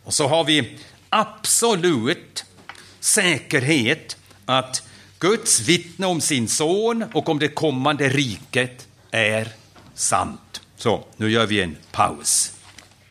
Och 0.03 0.13
så 0.13 0.27
har 0.27 0.43
vi 0.43 0.77
absolut 1.09 2.45
säkerhet 2.99 4.17
att 4.45 4.83
Guds 5.19 5.59
vittne 5.59 6.07
om 6.07 6.21
sin 6.21 6.47
son 6.47 7.05
och 7.13 7.29
om 7.29 7.39
det 7.39 7.47
kommande 7.47 8.09
riket 8.09 8.87
är 9.11 9.53
sant. 9.93 10.61
Så, 10.77 11.05
nu 11.17 11.31
gör 11.31 11.45
vi 11.45 11.61
en 11.61 11.77
paus. 11.91 12.56